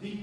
[0.00, 0.18] 历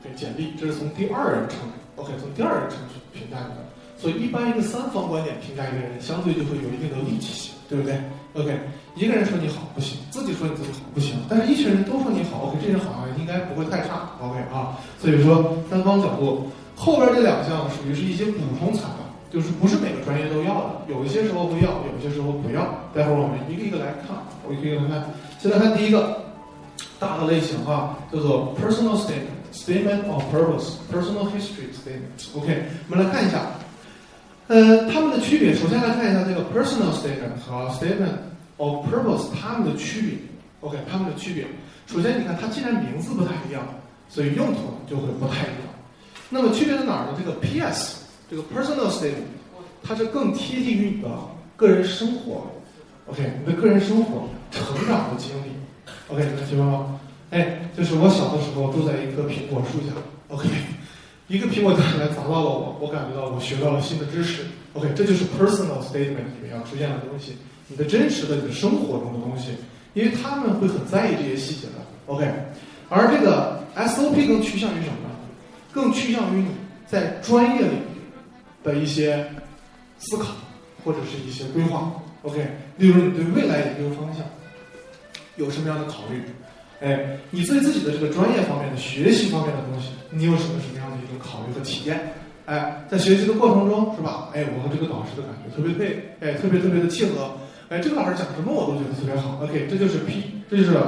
[0.00, 1.58] ，OK，简历，这是从第二人称
[1.96, 3.66] ，OK，从第二人称去评价你的。
[3.98, 7.98] 所以一般一个三方观点评价一个人，相对就会有一定的立体性，对不对
[8.34, 8.56] ？OK，
[8.94, 14.78] 一个人说你好不行，自己说你自己好不行，但是一群人都说你好，OK，这人好像应该不会太差，OK 啊。
[15.00, 22.62] 所以说三方角度，后边这两项属于是一些补充材料，就是不是每个专业都要的，有一些时候会要，有一些时候不要。
[22.94, 25.10] 待会儿我们一个一个来看，我一个一个来看。
[25.40, 26.22] 先来看第一个
[26.98, 32.36] 大的类型啊，叫做 personal statement，statement of purpose，personal history statement。
[32.36, 33.42] OK，我们来看一下。
[34.48, 38.16] 呃，它们的区别，首先来看一下这个 personal statement 和 statement
[38.56, 40.18] of purpose 它们的区别。
[40.60, 41.46] OK，它们的区别。
[41.86, 43.62] 首先，你看它既然名字不太一样，
[44.08, 45.68] 所以用途就会不太一样。
[46.30, 47.12] 那么区别在哪儿呢？
[47.18, 47.98] 这个 PS
[48.30, 49.28] 这个 personal statement
[49.82, 51.08] 它是更贴近于你的
[51.56, 52.46] 个人生活。
[53.06, 55.52] OK，你的个人生活、成长的经历。
[56.08, 56.97] OK，能听明白吗？
[57.30, 59.92] 哎，就是我小的时候住在一棵苹果树下。
[60.28, 60.48] OK。
[61.28, 64.46] 一个苹果掉下来砸到了我，我感觉到我学到了新的知识。
[64.72, 67.36] OK，这就是 personal statement 里面要出现的东西，
[67.66, 69.50] 你的真实的、你的生活中的东西，
[69.92, 71.74] 因为他们会很在意这些细节的。
[72.06, 72.26] OK，
[72.88, 75.14] 而这个 SOP 更趋向于什么呢？
[75.70, 76.48] 更趋向于你
[76.86, 79.30] 在专业领域的一些
[79.98, 80.28] 思考
[80.82, 81.92] 或者是一些规划。
[82.22, 82.40] OK，
[82.78, 84.24] 例如你对未来研究方向
[85.36, 86.22] 有什么样的考虑？
[86.80, 91.98] 哎，你对自己的这个专业方面的学习方面的东西，你有什么什么样的一种考虑和体验？
[92.46, 94.30] 哎，在学习的过程中，是吧？
[94.32, 97.32] 哎，我和这个导师的感觉特别配，哎，特别特别的契合。
[97.68, 99.38] 哎，这个老师讲什么我都觉得特别好。
[99.42, 100.78] OK，这就是 P，这就是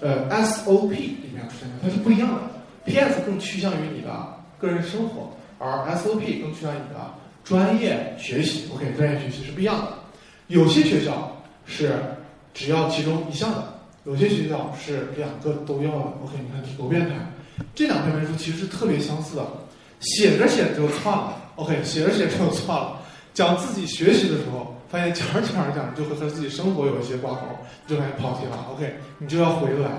[0.00, 2.40] 呃 SOP 里面出现的，它是不一样的。
[2.86, 4.08] PS 更趋向于你的
[4.58, 7.12] 个人生活，而 SOP 更趋向于你的
[7.44, 8.64] 专业学习。
[8.72, 9.92] OK，专业学习是不一样的。
[10.46, 11.92] 有些学校是
[12.54, 13.69] 只要其中一项的。
[14.04, 17.14] 有些学校是两个都要的，OK，你看多变态。
[17.74, 19.46] 这两篇文书其实是特别相似的，
[20.00, 22.98] 写着写着就串了，OK，写着写着就串了。
[23.34, 27.40] 讲自己学习的时候，发现讲着讲着讲着就会和自己生活有一些挂钩，
[27.86, 29.90] 就开始跑题了，OK，你就要回来。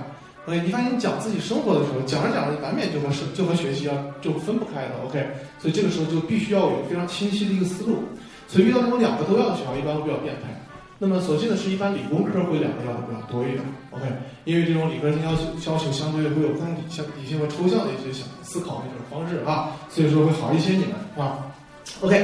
[0.47, 5.23] OK，你发现你讲自己生活的时候，讲着讲着难免就和生就和学习要就分不开的，OK，
[5.59, 7.99] 所以这个时候就必须要有非常清晰的一个思路。
[8.47, 10.60] 所以遇到那种两个都要的学校，一般都比较变态。
[11.03, 14.05] 那么所幸的是一般理工科会两个要的比较多一点，OK，
[14.45, 21.49] 因为这种理科生要求要求相对会有更理像理性和抽象的一些想思考的一种方式啊，所以说会好一些你们啊
[22.01, 22.23] ，OK，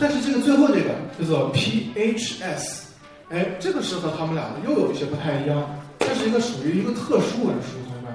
[0.00, 2.80] 但是这个最后这个叫做 PHS，
[3.28, 5.64] 哎，这个是和他们俩的又有一些不太一样，
[6.00, 8.12] 这是一个属于一个特殊文书，同学们，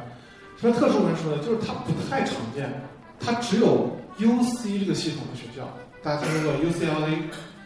[0.59, 1.37] 什么特殊文书呢？
[1.37, 2.69] 就是它不太常见，
[3.21, 5.65] 它只有 UC 这个系统的学校，
[6.03, 7.15] 大家听说过 UCLA、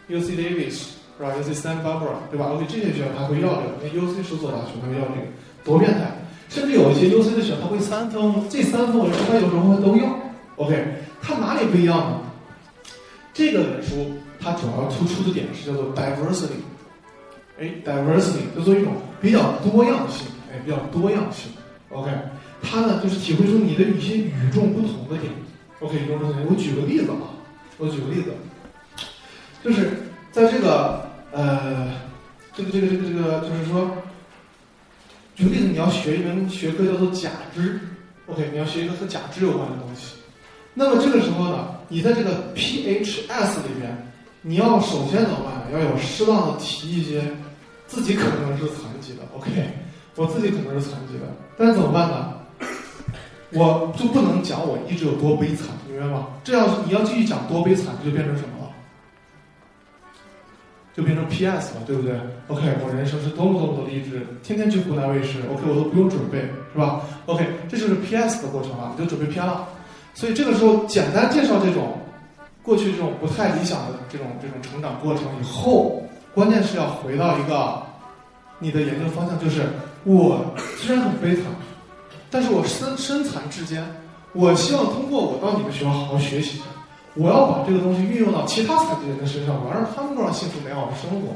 [0.08, 1.01] UC Davis。
[1.22, 5.28] 是吧？U C Santa Barbara，对吧？OK，这些学校他会要这个，因为 U C 是所大学，他会要这个，
[5.64, 6.18] 多变态！
[6.50, 10.18] 甚至有一些 U C 的学校，他会三封，这三封文书他有时候会都要。
[10.56, 10.84] OK，
[11.22, 12.22] 它哪里不一样呢？
[13.36, 16.58] 这个文书它主要突出的点是叫做 diversity，
[17.60, 21.52] 哎，diversity 叫做一种比较多样性，哎，比较多样性。
[21.92, 22.10] OK，
[22.64, 25.32] 它呢就是体会出你的一些与众不同的点。
[25.82, 26.48] OK，与众不同。
[26.50, 27.30] 我举个例子啊，
[27.78, 28.34] 我举个例子，
[29.64, 29.88] 就是
[30.32, 31.11] 在这个。
[31.32, 31.92] 呃，
[32.54, 33.92] 这个这个这个这个，就是说，
[35.36, 37.80] 举个例子，你要学一门学科叫做假肢
[38.28, 40.16] ，OK，你要学一个和假肢有关的东西。
[40.74, 44.12] 那么这个时候呢，你在这个 PHS 里边，
[44.42, 45.72] 你要首先怎么办？
[45.72, 47.24] 要有适当的提一些
[47.88, 49.52] 自己可能是残疾的，OK，
[50.16, 51.24] 我自己可能是残疾的，
[51.58, 52.34] 但是怎么办呢？
[53.54, 56.28] 我就不能讲我一直有多悲惨，明白吗？
[56.44, 58.50] 这要你要继续讲多悲惨，这就变成什么？
[60.94, 62.14] 就变成 PS 了，对不对
[62.48, 66.40] ？OK，我人生是多么多么的励志，天天去湖南卫视，OK，我都不用准备，
[66.74, 69.68] 是吧？OK，这就是 PS 的过程啊，你就准备偏了。
[70.14, 71.98] 所以这个时候简单介绍这种
[72.62, 76.04] 过去这种不太理想的这种这种成长过程以后，
[76.34, 77.82] 关键是要回到一个
[78.60, 79.64] 你的研究方向，就是
[80.04, 80.46] 我
[80.78, 81.46] 虽然很悲惨，
[82.30, 83.82] 但是我身身残志坚，
[84.34, 86.62] 我希望通过我到你们学校好好学习。
[87.16, 91.28] 我要把这个东西运用到其他残疾人的身上，我要让他们过上幸福美好的生活。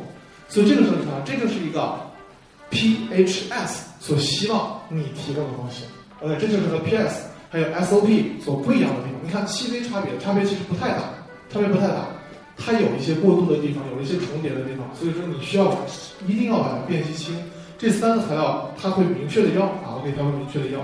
[0.48, 1.22] 所以这个时候你看？
[1.26, 2.00] 这就是一个
[2.72, 5.84] PHS 所希望你提供的东西。
[6.22, 9.20] OK，这就是和 PS 还有 SOP 所不一样的地方。
[9.22, 11.00] 你看细微差别，差别其实不太大，
[11.50, 12.08] 差别不太大。
[12.58, 14.88] 它有一些过渡的地方，有一些重叠的地方。
[14.96, 15.76] 所以说你需要
[16.26, 17.36] 一定要把它辨析清。
[17.78, 20.80] 这三个材料它会明确的要啊我给它会明确的要。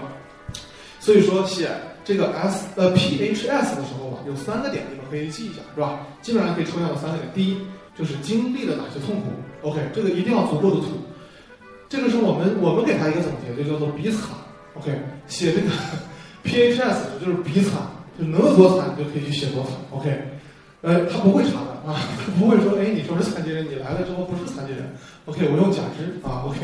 [1.00, 1.70] 所以说写。
[2.04, 6.00] 这个 S 呃 PHS 的时候吧，有三个点你们可以记一下，是吧？
[6.22, 7.30] 基本上可以抽象到三个点。
[7.34, 7.58] 第一
[7.98, 9.28] 就是经历了哪些痛苦
[9.62, 10.88] ，OK，这个一定要足够的土。
[11.90, 14.30] 这个是我们我们给他一个总结，就叫做比惨
[14.76, 14.92] ，OK，
[15.28, 15.68] 写这个
[16.46, 17.74] PHS 就是比惨，
[18.18, 19.74] 就能有多惨你就可以去写多惨。
[19.92, 20.10] OK，
[20.82, 24.96] 呃，他不会查的啊， 他不会说，哎，你说是残疾人，你来了之后不是残疾人。
[25.26, 26.44] OK，我用假肢啊。
[26.48, 26.58] OK，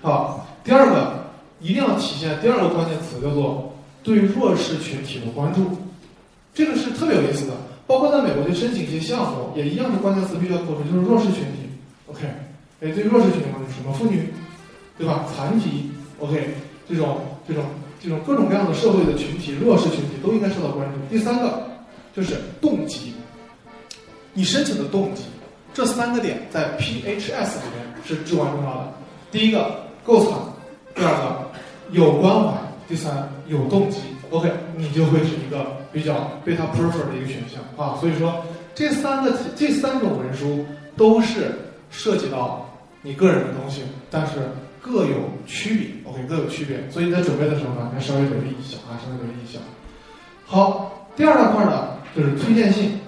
[0.00, 1.24] 好，第二个
[1.60, 3.74] 一定要体现第二个关键词叫做
[4.08, 5.60] 对弱势群体的关注，
[6.54, 7.52] 这个是特别有意思的。
[7.86, 11.68] 包括在美国去申请一些项目，也一样是关键词必须要扣除，就是弱势群体。
[12.06, 12.26] OK，
[12.80, 13.92] 哎，对弱势群体关注什么？
[13.92, 14.32] 妇女，
[14.96, 15.26] 对吧？
[15.34, 16.54] 残疾，OK，
[16.88, 17.64] 这种这种
[18.02, 20.98] 这种各种各样的社会的群体，弱势群体都应该受到关注。
[21.10, 21.66] 第三个
[22.14, 23.12] 就是动机，
[24.32, 25.22] 你申请的动机，
[25.72, 28.92] 这三个点在 PHS 里面是至关重要的。
[29.30, 30.38] 第一个够惨，
[30.94, 31.50] 第二个
[31.90, 32.54] 有关怀，
[32.86, 33.98] 第三有动机。
[34.30, 37.96] OK，你就会是一个比较被他 prefer 的一个选项啊。
[37.98, 40.66] 所以说，这三个这三种文书
[40.96, 41.52] 都是
[41.90, 42.68] 涉及到
[43.02, 44.34] 你个人的东西，但是
[44.82, 46.12] 各有区别。
[46.12, 46.78] OK，各有区别。
[46.90, 49.58] 所以在准备的时候呢，要稍微留意一下啊，稍微留意一下。
[50.44, 53.00] 好，第二大块呢就是推荐信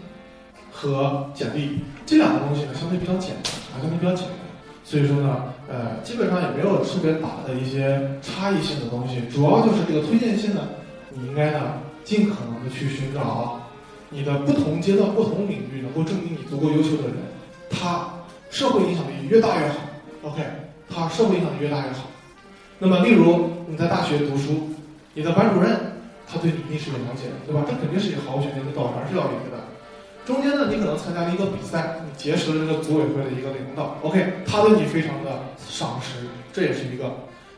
[0.73, 4.37] 和简历这两个东西呢，相对比较简单啊，相对比较简单。
[4.85, 10.63] 所以说呢，呃，基本上也没有特别大的一些差异性的东西，主要就是这个推荐信呢。
[11.11, 13.61] 你应该呢，尽可能的去寻找
[14.09, 17.15] 你的不同阶段、不同领域能够证明你足够优秀的人，
[17.71, 18.09] 他
[18.51, 19.77] 社会影响力越大越好。
[20.23, 20.43] OK，
[20.89, 22.11] 他社会影响力越大越好。
[22.81, 24.71] 那么，例如你在大学读书，
[25.15, 25.79] 你的班主任
[26.27, 27.63] 他对你一定是有了解的，对吧？
[27.65, 29.70] 这肯定是一个好选择，你导员是要有的。
[30.31, 37.13] 中间呢，你可能参加了一个比赛，你结识了这个组委会的一个领导，OK，他对你非常的赏识，这也是一个。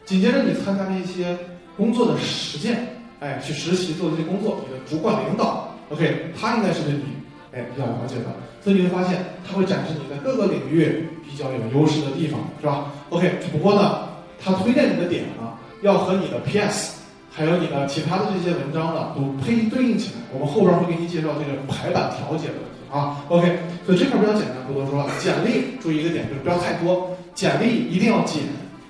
[0.07, 1.37] 紧接着你参加了一些
[1.77, 2.89] 工作的实践。
[3.21, 7.05] 哎，去实习做这些工作，你的主管领导，OK，他应该是对你，
[7.53, 8.25] 哎，比较了解的，
[8.65, 14.09] 所以你会发现他会展示你在各个领域比较有优势的地方，是吧？OK，只不过呢，
[14.43, 15.53] 他推荐你的点呢，
[15.83, 17.02] 要和你的 PS，
[17.35, 20.21] 还有你的其他的这些文章呢，都配对应起来。
[20.33, 23.25] 我们后边会给你介绍这个排版调节的问题啊。
[23.29, 25.11] OK，所以这块比较简单，不多说了。
[25.19, 28.43] 简历注意一个点，就是不要太多，简历一定要简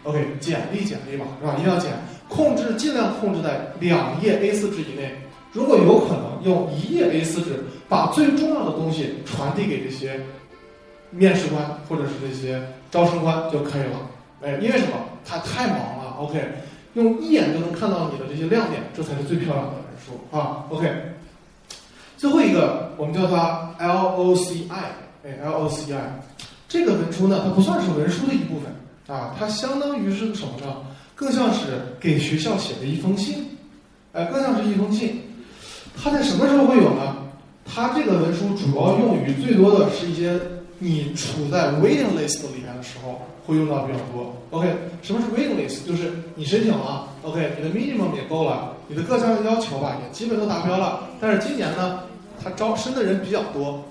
[0.03, 1.55] ，OK，简历简历嘛，是吧？
[1.57, 1.93] 一定要简。
[2.29, 5.15] 控制尽量控制在两页 A4 纸以内，
[5.53, 10.19] 如果有可能用一页 A4 纸把最重要的东西传递给这些
[11.11, 12.61] 面试官或者是这些
[12.91, 14.11] 招生官就可以了。
[14.43, 14.95] 哎，因为什么？
[15.25, 16.17] 他太忙了。
[16.19, 16.41] OK，
[16.95, 20.65] 用一眼就能看到你的这些亮点，这才是最漂亮的文书啊。
[20.71, 20.91] OK，
[22.17, 24.65] 最后一个我们叫它 LOCI，
[25.25, 26.01] 哎，LOCI
[26.69, 30.77] 这个文书呢，它不算是文书的一部分啊，它相当于是个什么呢？
[31.15, 33.47] 更像是给学校写的一封信，
[34.13, 35.23] 哎，更像是一封信。
[35.97, 37.17] 它在什么时候会有呢？
[37.65, 40.41] 它这个文书主要用于最多的是一些
[40.79, 44.35] 你处在 waiting list 里面的时候会用到比较多。
[44.51, 44.73] OK，
[45.03, 45.87] 什么是 waiting list？
[45.87, 51.09] 就是你申请了，OK，你的 minimum 也够了，你的各项要求吧也基本都达标了。
[51.21, 52.01] 但是今年呢，
[52.43, 53.83] 他招生的人比较多，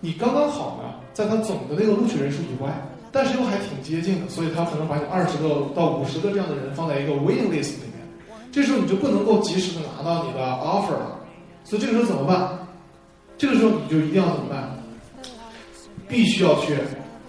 [0.00, 2.70] 你刚刚好呢，在他总的那个录取人数以外。
[3.12, 8.04] 但是又还挺接近的，所以他可能把你二十个到五十个这样的人放在一个 waiting list 里面，
[8.52, 11.18] 这时候你就不能够及时的拿到你的 offer 了，
[11.64, 12.58] 所以这个时候怎么办？
[13.38, 14.70] 这个时候你就一定要怎么办？
[16.06, 16.76] 必须要去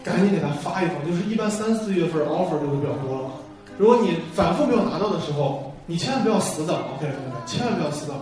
[0.08, 3.30] 赶紧给他发一封，就是一般三四月份 offer 就会比较多了。
[3.78, 8.16] 如果你反复没有拿到的时候，你千万不要死等，OK，同学们，千万不要死等，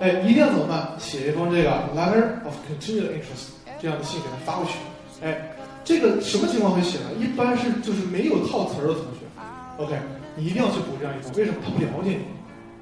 [0.00, 0.92] 哎，一定要怎么办？
[0.98, 4.78] 写一封这个 letter of continued interest 这样的信给他发过去，
[5.24, 5.50] 哎。
[5.86, 7.10] 这个什么情况会写呢？
[7.20, 9.28] 一般是就是没有套词儿的同学
[9.76, 9.94] ，OK，
[10.34, 11.30] 你一定要去补这样一封。
[11.36, 11.58] 为什么？
[11.62, 12.24] 他不了解你，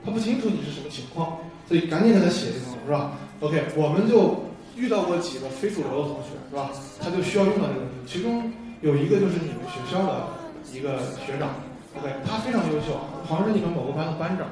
[0.05, 4.41] 他不清楚你是什么情况，所以赶紧给他写一封，是吧？OK，我们就
[4.83, 6.71] 遇到过几个非主流的同学，是吧？
[7.01, 10.27] 他就需要用到这个东西其中有一个就是你们学校的
[10.75, 11.51] 一个学长
[11.97, 14.49] ，OK，他非常优秀，好像是你们某个班的班长，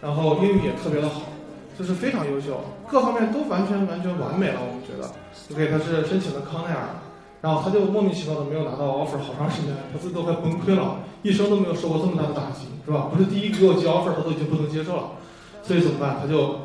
[0.00, 1.28] 然后英语也特别的好，
[1.78, 4.60] 就是非常优秀，各方面都完全完全完美了。
[4.64, 5.12] 我们觉得
[5.52, 6.88] ，OK，他是申请的康奈尔。
[7.42, 13.08] 然后他就莫名其妙的没有拿到 offer，好长时间，他自己都快崩溃了，一生都没有受过这么大的打击，是吧？
[13.12, 15.12] 不是第一给我寄 offer，他都已经不能接受了，
[15.62, 16.16] 所以怎么办？
[16.20, 16.60] 他就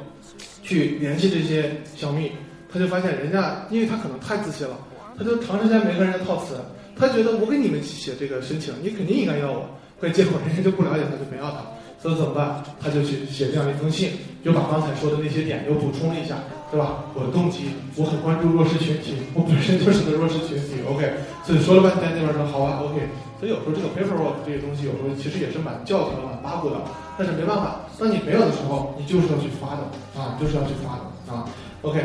[0.61, 2.33] 去联系这些小蜜，
[2.75, 4.75] 他就发现人家，因为他可能太自信了，
[5.17, 6.57] 他就长时间没跟人家套词，
[6.99, 9.65] 他觉得我给你们写这个申请，你肯定应该要我，
[10.01, 11.63] 可结果人家就不了解他，就没要他，
[11.97, 12.61] 所以怎么办？
[12.83, 14.11] 他就去写这样一封信，
[14.43, 16.35] 就把刚才说的那些点又补充了一下。
[16.71, 17.05] 对吧？
[17.13, 20.81] 我的动机，我很关注弱势群体，我本身就是个弱势群体。
[20.89, 21.07] OK，
[21.45, 22.99] 所以说了半天，那边说好啊，OK。
[23.39, 26.75] 所以有时候这个 paperwork 这些东西，有时候其实也是蛮教条、蛮八股的。
[27.17, 29.87] 但是没办法，当你没有的时候，你就是要去发的
[30.19, 31.47] 啊，就是要去发的啊。
[31.83, 32.01] OK，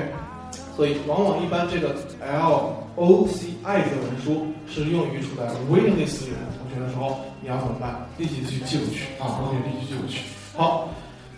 [0.81, 1.93] 所以往往一般这个
[2.25, 8.09] LOCI 这个文书是用于处在 waiting list 里的同学的时候，你要怎么办？
[8.17, 10.25] 立即去记录去啊同学立即记录去。
[10.57, 10.89] 好。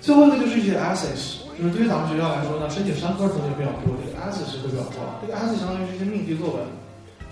[0.01, 5.03] 最后一个就是一些 essays，就是对于咱们学校来说呢，申请商科同学比较多，这个 essay 是会比较多。
[5.19, 6.63] 这个 essay 相当于是一些命题作文，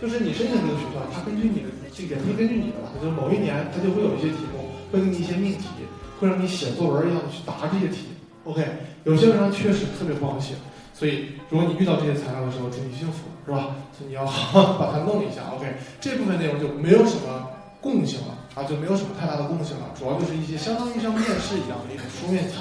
[0.02, 5.70] 就是你申请这个学校，它根据你的这个，可以根据你的吧，就是某一年它就会有一些题目，会给你一些命题，
[6.18, 8.10] 会让你写作文一样的去答这些题。
[8.42, 8.66] OK，
[9.06, 10.58] 有些文章确实特别不好写，
[11.00, 13.72] 所以如果你遇到这些材料的时候，祝你幸福，是吧？
[13.96, 14.28] 所以你要
[14.76, 15.48] 把它弄一下。
[15.56, 15.64] OK，
[15.98, 17.48] 这部分内容就没有什么
[17.80, 18.36] 共性了。
[18.52, 22.58] 啊，就没有什么太大的共性了，主要就是一些相当于像面试一样的一种书面题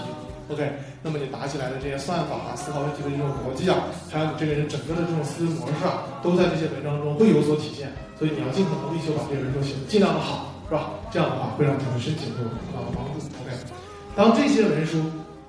[0.48, 0.62] ，OK，
[1.02, 10.94] 那么你答起来的这些算法啊、思考问题的这种逻辑啊，还有你这个人整个的这种思维模式啊，都在这些文章中会有所体现，所以你要尽可能力求把这些文章写的尽量的好，是吧？
[11.10, 13.50] 这样的话会让你的申请有很大的帮助，OK。
[14.16, 15.02] 当这些文书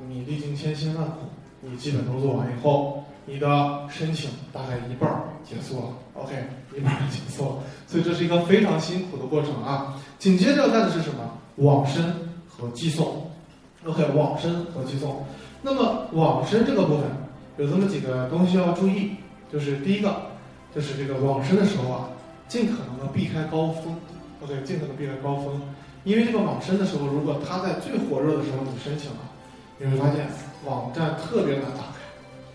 [0.08, 1.28] 你历经千辛万苦，
[1.70, 3.04] 你基本都做完以后。
[3.26, 5.84] 你的申请大概一半儿结束了
[6.14, 6.34] ，OK，
[6.76, 9.94] 一半儿结束了，所以这是一个非常辛苦的过程啊。
[10.18, 11.30] 紧接着要干的是什么？
[11.56, 12.02] 网申
[12.48, 13.30] 和寄送
[13.84, 15.24] ，OK，网申和寄送。
[15.62, 17.04] 那么网申这个部分
[17.58, 19.12] 有这么几个东西要注意，
[19.52, 20.22] 就是第一个，
[20.74, 22.08] 就是这个网申的时候啊，
[22.48, 23.94] 尽可能的避开高峰
[24.42, 25.60] ，OK，尽可能避开高峰，
[26.02, 29.18] 因为这个网申的时候，如果它在最火热的时候你申请了，
[29.78, 30.26] 你会发现
[30.64, 32.00] 网站特别难打开。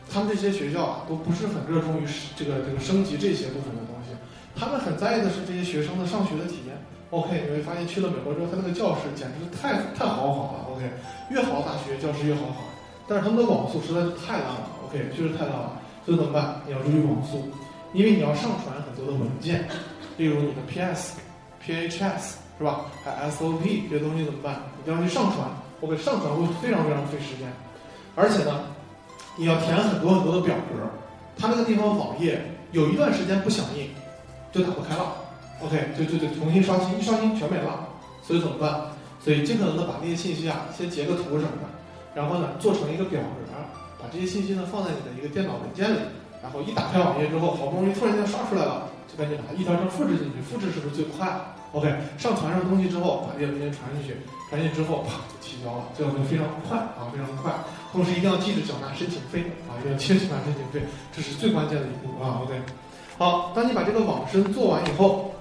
[0.09, 4.15] 他们这些学校啊，都不是很热衷于这个这个升级这些部分的东西，
[4.55, 6.77] 他们很在意的是这些学生的上学的体验。
[7.09, 10.65] OK，你会发现去了美国之后，他那个教室简直是太太豪华了。
[10.73, 10.83] OK，
[11.29, 12.61] 越好的大学教室越豪华，
[13.07, 14.69] 但是他们的网速实在是太烂了。
[14.85, 16.61] OK，确实太烂了，所以怎么办？
[16.65, 17.49] 你要注意网速，
[17.93, 19.67] 因为你要上传很多的文件，
[20.17, 21.13] 例如你的 PS、
[21.65, 22.85] PHS 是吧？
[23.03, 24.61] 还 SOP 这些东西怎么办？
[24.83, 25.49] 你要去上传
[25.81, 27.47] ，OK，上传会非常非常费时间，
[28.15, 28.65] 而且呢。
[29.37, 30.79] 你要填很多很多的表格，
[31.37, 32.39] 它那个地方网页
[32.71, 33.89] 有一段时间不响应，
[34.49, 35.11] 就打不开了。
[35.61, 37.85] OK，就就就重新刷新，一刷新全没了。
[38.23, 38.95] 所以怎么办？
[39.19, 41.67] 所以尽可能的把那些信息啊，先截个图什么的，
[42.15, 43.51] 然后呢做成一个表格，
[43.99, 45.99] 把这些信息呢放在你的一个电脑文件里，
[46.41, 50.39] 然后一打开网页之后，好不容易突然间刷出来了，就赶紧把它一条条复制进去。
[50.39, 51.27] 复制是不是最快
[51.75, 54.15] ？OK，上传上东西之后，把这些文件传进去，
[54.49, 57.51] 传进去之后，啪就提交了，这样就非常快啊，非常快。
[57.91, 62.39] 同时一定要记着缴纳申请费啊，一定要记缴纳申请费，这是最关键的一步啊。
[62.43, 62.55] OK，
[63.17, 65.31] 好，当你把这个网申做完以后，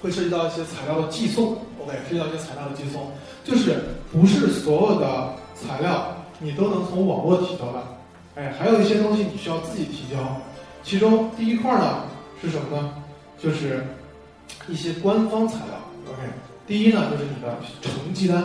[0.00, 1.52] 会涉及到一些材料的寄送。
[1.84, 3.12] OK，涉及到一些材料的寄送，
[3.44, 7.82] 就是不是所有的材料你都能从网络提交的，
[8.36, 10.18] 哎，还有一些东西你需要自己提交。
[10.82, 12.04] 其中第一块呢
[12.40, 12.94] 是什么呢？
[13.38, 13.86] 就是
[14.68, 15.74] 一些官方材料。
[16.06, 16.22] OK，
[16.66, 18.42] 第一呢就是你的成绩单。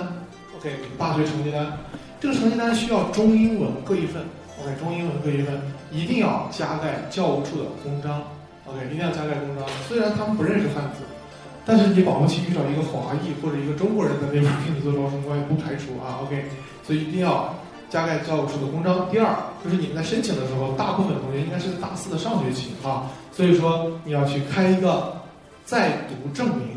[0.58, 1.78] OK，大学成绩单。
[2.20, 4.24] 这个成绩单需要中英文各一份
[4.62, 8.24] ，OK，中英文各一份，一定要加盖教务处的公章
[8.66, 9.66] ，OK，一定要加盖公章。
[9.88, 11.04] 虽然他们不认识汉字，
[11.66, 16.46] 但是你保不齐遇到一个华裔或者一个中国人在那边跟你做招生关系，不排除啊，OK，
[16.82, 17.54] 所以一定要
[17.90, 19.10] 加盖教务处的公章。
[19.12, 25.14] 第二，就是你们在申请的时候，大部分同学应该是大四的上学期啊，所以说你要去开一个
[25.66, 26.68] 在读证明，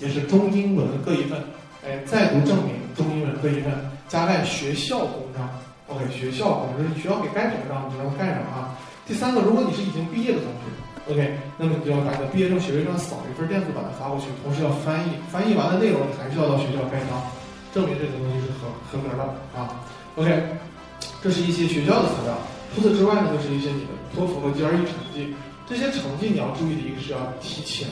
[0.00, 1.42] 也是中英文各一份，
[1.84, 3.72] 哎，在读证明中英文各一份。
[4.08, 5.46] 加盖学校公章
[5.86, 8.72] ，OK，学校公章就是学校给盖什么章，你就要盖上啊。
[9.06, 17.20] 第三个，如果你是已经毕业的同学，OK，那么你就要把你的毕业证、学位证扫一份电子版的发过去，同时要翻译，翻译完的内容你还是要到学校盖章，
[17.74, 19.76] 证明这个东西是合合格的啊。
[20.16, 20.32] OK，
[21.22, 22.32] 这是一些学校的材料。
[22.74, 25.34] 除此之外呢，就是一些你的托福和 GRE 成绩，
[25.68, 27.88] 这些成绩你要注意的一个是要提前，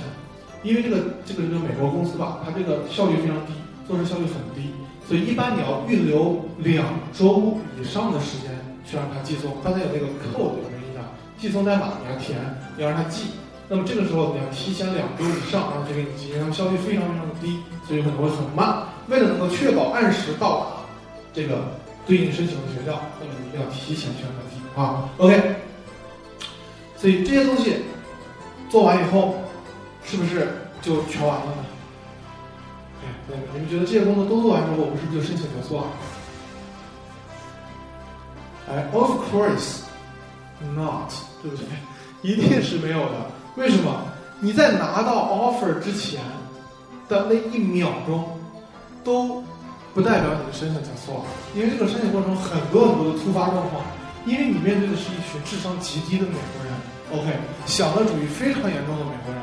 [0.62, 3.52] 因为这个这个这个美国公司吧，它这个效率非常低，
[3.86, 4.70] 做事效率很低。
[5.06, 8.50] 所以一般你要预留两周以上的时间
[8.84, 9.56] 去让它寄送。
[9.62, 11.04] 刚才有那个 code 有没有印象？
[11.38, 12.38] 寄送代码你要填，
[12.76, 13.26] 你要让它寄。
[13.68, 18.82] 那么这个时候你要提前两周以上让它给你寄，然后效率非常非常的低，所以可能会很慢。
[19.08, 20.66] 为了能够确保按时到达
[21.32, 25.08] 这个对应申请的学校，那么你一定要提前去让它寄啊。
[25.18, 25.56] OK。
[26.96, 27.82] 所以这些东西
[28.68, 29.36] 做完以后，
[30.06, 30.48] 是不是
[30.80, 31.64] 就全完了呢？
[33.28, 35.84] 对，你们觉得这些工作都做完之后，我们是不是就申请结束了？
[38.68, 39.82] 哎，Of course
[40.74, 41.66] not，对不对？
[42.22, 43.30] 一定是没有的。
[43.56, 44.02] 为什么？
[44.40, 46.20] 你在拿到 offer 之前
[47.08, 48.38] 的那一秒钟，
[49.04, 49.42] 都
[49.94, 53.82] 不代表你的申请结束了，因为这个申请过程很多很多的突发状况，
[54.26, 56.74] 因为你面对的是一群智商极低的美国人
[57.22, 59.40] ，OK，享乐主义非常严重的美国人，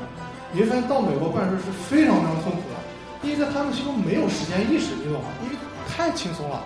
[0.53, 2.77] 你会发现到美国办事是非常非常痛苦的。
[3.25, 5.27] 因为在他们心中没有时间意识，你懂吗？
[5.43, 5.55] 因为
[5.89, 6.61] 太轻松了。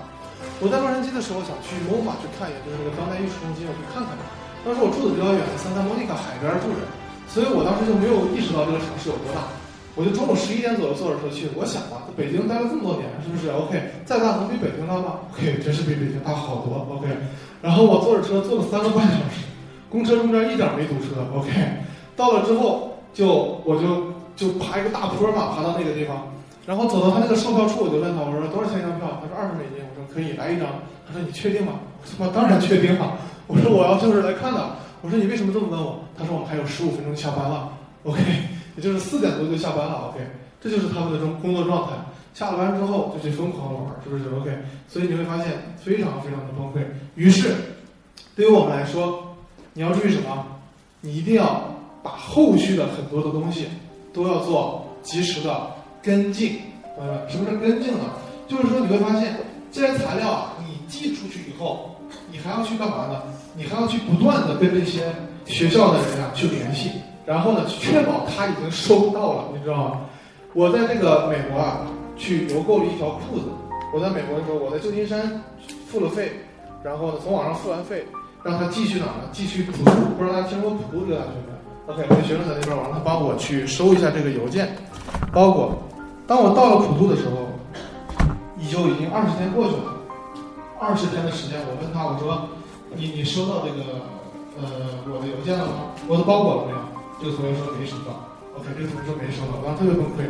[0.59, 4.13] 我在洛杉矶的时候想去 MoMA 去看一眼，就是那个当代艺术中心，我去看看。
[4.65, 6.81] 当时我住的比较远，在三 a 莫 m 卡海边住着，
[7.29, 9.47] 所以我当时就没有意识到这个城市有多大。
[9.93, 11.49] 我就中午十一点左右坐着车去。
[11.53, 16.85] 我想吧，北京待了这么多年，是不是？OK，再大能比北京大吗？OK，真是比北京大好多。
[16.97, 17.09] OK，
[17.61, 19.45] 然后我坐着车坐了三个半小时，
[19.89, 21.25] 公车中间一点没堵车。
[21.33, 21.49] OK，
[22.15, 22.86] 到了之后
[23.17, 26.27] 就我就就爬一个大坡嘛，爬到那个地方，
[26.67, 29.19] 然后走到他那个售票处，我就问他，我说多少钱一张票？
[29.19, 29.83] 他说二十美金。
[29.89, 30.67] 我说可以来一张。
[31.07, 31.79] 他说你确定吗？
[32.19, 33.17] 我说当然确定了。
[33.47, 34.75] 我说我要就是来看的。
[35.01, 35.99] 我说你为什么这么问我？
[36.15, 37.73] 他说我们还有十五分钟下班了。
[38.03, 38.21] OK。
[38.77, 40.19] 也就是四点多就下班了，OK，
[40.61, 41.93] 这就是他们的工工作状态。
[42.35, 44.55] 下了班之后就去疯狂的玩，是不是？OK，
[44.87, 46.85] 所以你会发现非常非常的崩溃。
[47.15, 47.55] 于是，
[48.35, 49.35] 对于我们来说，
[49.73, 50.45] 你要注意什么？
[51.01, 51.73] 你一定要
[52.07, 53.67] 把后续的很多的东西
[54.13, 55.67] 都要做及时的
[56.01, 56.61] 跟进。
[56.95, 58.05] 朋友们，什么是跟进呢？
[58.47, 59.35] 就是说你会发现
[59.71, 61.95] 这些材料啊，你寄出去以后，
[62.31, 63.21] 你还要去干嘛呢？
[63.55, 65.13] 你还要去不断的跟这些
[65.45, 66.91] 学校的人啊去联系。
[67.25, 70.01] 然后呢，确保他已经收到了，你知道吗？
[70.53, 71.81] 我在这个美国啊，
[72.15, 73.45] 去邮购了一条裤子。
[73.93, 75.43] 我在美国的时候，我在旧金山
[75.87, 76.31] 付了费，
[76.83, 78.05] 然后呢，从网上付完费，
[78.43, 79.29] 让他寄去哪呢？
[79.31, 81.57] 寄去普渡，不知道大家听说普渡这个大学没有
[81.87, 84.75] ？OK，我的学生在那边玩，他帮我去收一下这个邮件
[85.31, 85.77] 包裹。
[86.27, 87.47] 当我到了普渡的时候，
[88.59, 89.95] 已就已经二十天过去了。
[90.79, 92.47] 二十天的时间，我问他，我说
[92.93, 94.05] ：“你你收到这个
[94.61, 95.95] 呃我的邮件了吗？
[96.07, 96.77] 我的包裹了没有？”
[97.19, 98.13] 这个同学说没收到
[98.59, 100.29] ，OK，这个同学说没收到，当时特别崩溃，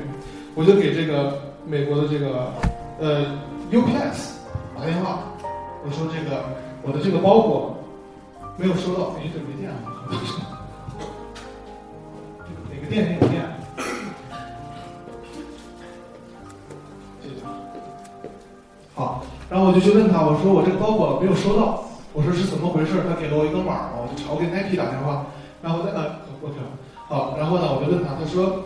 [0.56, 2.54] 我就给这个美国的这个
[2.98, 3.26] 呃
[3.70, 4.40] UPS
[4.78, 5.20] 打电话，
[5.84, 6.46] 我说这个
[6.82, 7.76] 我的这个包裹
[8.56, 9.78] 没有收到，哎，这没电了，
[12.88, 13.44] 哪个店没有电？
[18.96, 22.94] 好，然后我就去问他，我说我这个包裹没有收到，我说是怎么回事？
[23.08, 25.25] 他给了我一个码嘛，我就查我给 Nike 打电话，
[25.62, 26.25] 然后在呃。
[26.39, 26.53] OK，
[27.08, 28.63] 好，然后呢，我就问他，他说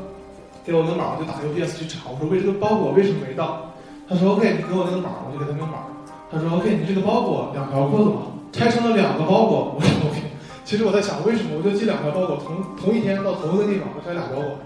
[0.66, 3.72] 给我个码，我就打 UPS 去查，我说为这个包裹为什么没到？
[4.10, 5.88] 他说 OK，你给我那个码，我就给他那个码。
[6.30, 9.76] 他说 OK，你这个包裹两条裤子嘛，拆成了两个包裹。
[9.76, 10.20] 我说 OK，
[10.64, 14.58] 其实我在想为什么我就寄两个包裹，同同一天到同一个地方，我拆俩包裹。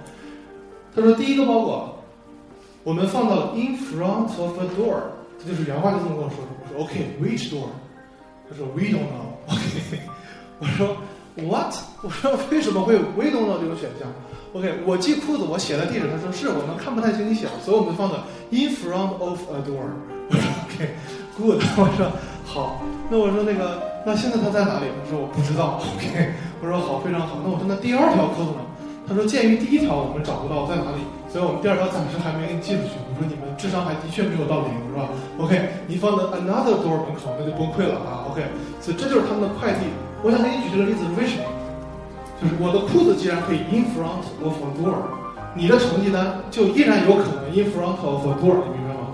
[0.96, 2.04] 他说第一个包裹
[2.84, 4.98] 我们放到 in front of a door，
[5.40, 6.52] 这就是原话就这么跟我说的。
[6.64, 7.68] 我说 OK，which door？
[8.50, 9.36] 他说 We don't know。
[9.48, 10.00] OK，
[10.60, 10.98] 我说。
[11.38, 11.76] What？
[12.02, 14.08] 我说为什么会 We don't know 这种选项
[14.54, 16.08] ？OK，我寄裤子，我写了地址。
[16.10, 19.84] 他说是我们看不太清你写，所以我们放的 in front of a door。
[20.30, 21.62] 我说 OK，good。
[21.76, 22.10] 我说
[22.46, 22.80] 好，
[23.10, 24.86] 那我说那个，那现在他在哪里？
[25.04, 25.82] 他说我不知道。
[25.98, 26.32] OK，
[26.62, 27.42] 我说好，非常好。
[27.44, 28.62] 那我说那第二条裤子呢？
[29.08, 32.98] 他说鉴于第一条我们找不到在哪里，所以我们第二条暂时还没给你寄出去。
[33.10, 35.10] 我说你们智商还的确没有到零，是吧
[35.42, 35.54] ？OK，
[35.86, 38.30] 你放在 another door 门口，那就崩溃了啊。
[38.30, 38.46] OK，
[38.80, 39.90] 所以这就是他们的快递。
[40.24, 41.46] 我想给你举这个例子是为什么？
[42.42, 45.06] 就是我的裤子既然可以 in front of a door，
[45.54, 49.14] 你的成绩单就依然有可能 in front of a door，你明白吗？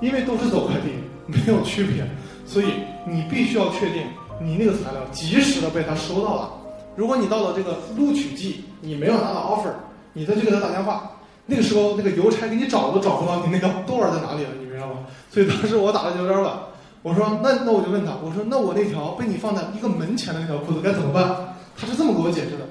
[0.00, 2.02] 因为都是走快递，没有区别，
[2.46, 2.66] 所以
[3.04, 4.04] 你必须要确定
[4.40, 6.52] 你那个材料及时的被他收到了。
[6.94, 9.72] 如果你到了这个录取季，你没有拿到 offer，
[10.12, 11.10] 你再去给他打电话，
[11.44, 15.04] 那个时候那个邮差给你找都找不到你那个 door 在哪里了，你明白吗？
[15.30, 16.54] 所以当时我打的有点晚。
[17.02, 21.54] 我说那那我就问他，我说那我那条被你放在一个门前的那条裤子该怎么办？
[21.78, 22.66] 他是这么给我解释的，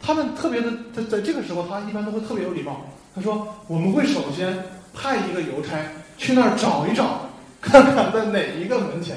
[0.00, 2.82] 他们特别的在在这个时候，他一般都会特别有礼貌。
[3.14, 4.58] 他说我们会首先
[4.92, 5.78] 派一个邮差
[6.16, 7.20] 去那儿找一找，
[7.60, 9.16] 看看在哪一个门前。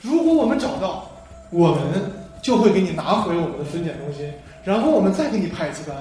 [0.00, 1.10] 如果我们找到，
[1.50, 1.80] 我们
[2.42, 4.32] 就会给你拿回我们的分拣中心，
[4.64, 5.96] 然后我们再给你派一次单。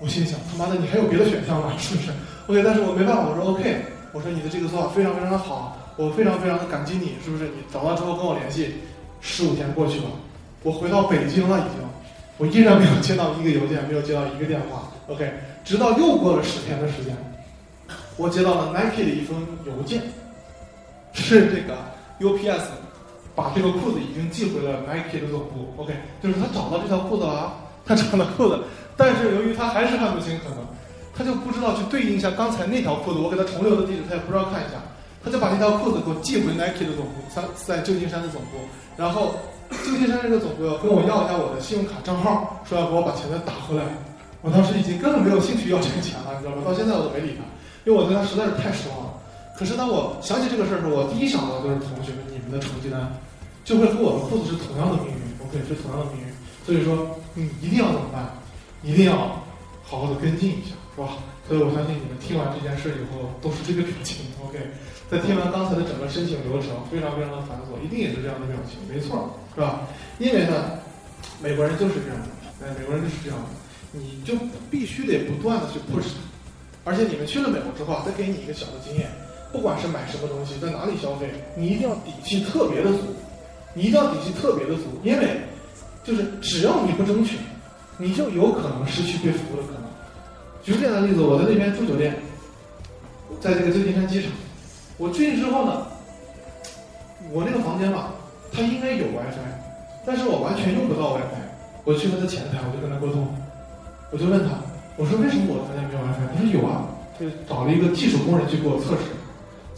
[0.00, 1.72] 我心想他妈的你还有别的选项吗？
[1.78, 2.10] 是不是
[2.46, 3.76] ？OK，但是我没办法，我说 OK，
[4.12, 5.76] 我说你的这个做法非常非常的好。
[5.96, 7.46] 我非常非常的感激你，是不是？
[7.46, 8.74] 你找到之后跟我联系，
[9.20, 10.04] 十五天过去了，
[10.62, 11.82] 我回到北京了，已经，
[12.36, 14.88] 我依然没有接到一个邮件，没有接到一个电话。
[15.08, 15.28] OK，
[15.64, 17.16] 直到又过了十天的时间，
[18.16, 20.02] 我接到了 Nike 的一封邮件，
[21.22, 21.76] 是这个
[22.20, 22.62] UPS
[23.34, 25.72] 把这个裤子已经寄回了 Nike 的总部。
[25.76, 27.54] OK，就是他找到这条裤子了，
[27.84, 28.58] 他找到裤子，
[28.96, 30.58] 但是由于他还是看不清，可能
[31.14, 34.78] 他就不知道去对应一下刚才那条裤子，我给他重留的地址，他也不知道看一下。
[35.22, 38.58] 他就把那条裤子给我寄回 Nike 的总部，在在旧金山的总部，
[38.96, 39.34] 然后
[39.84, 43.82] 旧金山这个总部跟我要一下我的信用卡账号，说要给我把钱再打回来。
[44.40, 46.62] 我当时已经根本没有兴趣要这个钱了，你知道吗？
[46.64, 47.42] 到现在我都没理他，
[47.84, 49.10] 因为我对他实在是太失望了。
[49.58, 53.10] 可是当我想起这个事儿时，候，我第一想到就是同学们，你们的成绩单
[53.64, 56.30] 就会和我的裤子是同样的命运，OK，是同样的命运。
[56.64, 58.30] 所以说，你一定要怎么办？
[58.84, 59.34] 一定要
[59.82, 61.18] 好好的跟进一下，是吧？
[61.48, 64.62] 所以我相信你们听完这件事以后都是这个表情，OK。
[65.10, 69.88] 在听完刚才的整个申请流程，非常非常的繁琐，一定也是这样的表情，没错，是吧？
[70.20, 70.78] 因为呢，
[71.42, 72.28] 美国人就是这样的，
[72.62, 73.48] 哎，美国人就是这样的，
[73.90, 74.34] 你就
[74.70, 76.12] 必须得不断的去 push
[76.84, 79.10] 他，而且你们去了美国之后啊，再给你一个小的经验，
[79.52, 82.98] 不管是买什么东西，在哪里消费，你一定要底气特别的足，
[83.74, 85.40] 你一定要底气特别的足，因为
[86.04, 87.38] 就是只要你不争取，
[87.96, 89.82] 你就有可能失去被服务的可能。
[90.62, 92.14] 举个简单例子，我在那边住酒店，
[93.40, 94.30] 在这个旧金山机场，
[94.98, 95.86] 我进去之后呢，
[97.32, 98.12] 我那个房间嘛，
[98.52, 99.48] 它应该有 WiFi，
[100.04, 101.48] 但是我完全用不到 WiFi。
[101.84, 103.26] 我去他前台，我就跟他沟通，
[104.12, 104.60] 我就问他。
[104.96, 106.28] 我说为什么我的房间没有 WiFi？
[106.36, 106.84] 他说有啊，
[107.18, 109.16] 就找了一个技术工人去给我测试，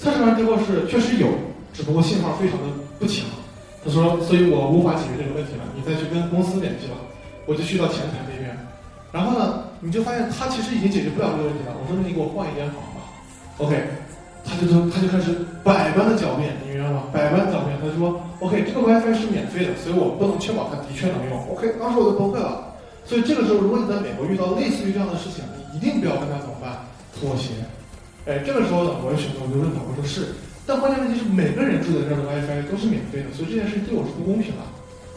[0.00, 1.28] 测试完之后是确实有，
[1.74, 2.64] 只不过信号非常的
[2.98, 3.26] 不强。
[3.84, 6.96] 他说，所以我无法解决这个问题了，你再去跟公司联系吧。
[7.44, 8.56] 我就去到前台那边，
[9.12, 11.76] 然后呢，你就发现他其实已经解决不了这个问题了。
[11.76, 13.04] 我说那你给我换一间房吧。
[13.58, 13.76] OK，
[14.40, 17.04] 他就说他就开始百般的狡辩，你明白吗？
[17.12, 17.76] 百般狡辩。
[17.76, 21.36] 他说 OK，这个 WiFi 是免费的，所以我不能确保它的确能用。
[21.52, 22.72] OK，当时我就崩溃了。
[23.04, 26.84] 所以这个时候，如果你在美国遇到类似于这样的事情，你一定不要跟他怎么办？
[27.18, 27.52] 妥协。
[28.26, 34.62] 哎，这个时候呢，我就选择我就问他，我说是，但关键问题是每个人住在这儿的 WiFi 都是免费的，所以这件事对我是不公平的。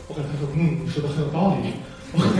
[0.07, 1.75] OK，他说嗯，你说的很有道理。
[2.15, 2.39] OK，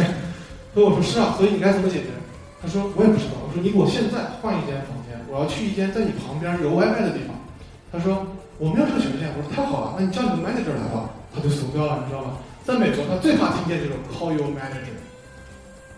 [0.73, 2.15] 所以我说是啊，所以你该怎么解决？
[2.61, 3.43] 他说我也不知道。
[3.43, 7.35] 我说你给我现在换一间房间，我要去一间在你旁边有 WiFi 的地方。
[7.91, 8.25] 他说
[8.57, 9.27] 我没有这个权限。
[9.35, 11.11] 我说太好了，那你叫你的 manager 来吧。
[11.35, 12.37] 他就怂掉了，你知道吗？
[12.63, 14.95] 在美国，他最怕听见这种 call your manager。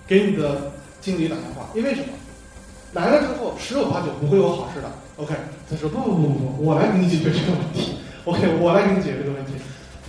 [0.08, 2.08] 给你的经理打电话，因为什么？
[2.94, 4.88] 来了之后十有八九不会有好事的。
[5.18, 5.34] OK，
[5.70, 7.98] 他说不不不不，我来给你解决这个问题。
[8.26, 9.54] OK，我来给你解决这个问题。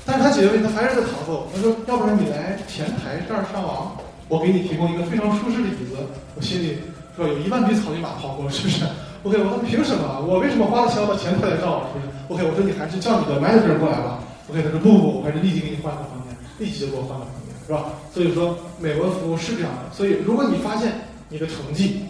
[0.04, 1.34] 但是他解决问题，他还是在搪塞。
[1.54, 3.96] 他说，要不然你来前台这儿上网，
[4.28, 5.98] 我给你提供一个非常舒适的椅子。
[6.34, 6.78] 我心里
[7.16, 8.84] 说，有一万匹草泥马跑过，是不是
[9.22, 10.22] ？OK，我说凭什么？
[10.26, 11.86] 我为什么花了钱要到前台来上网？
[11.90, 14.22] 是不是？OK，我说你还是叫你的 manager 过来吧。
[14.50, 17.54] OK，他说不不不，我还是立即给你换个房间，立即就给我换个房间。
[17.66, 17.86] 是吧？
[18.14, 19.90] 所以说，美国的服务是这样的。
[19.92, 20.92] 所以，如果你发现
[21.28, 22.06] 你的成绩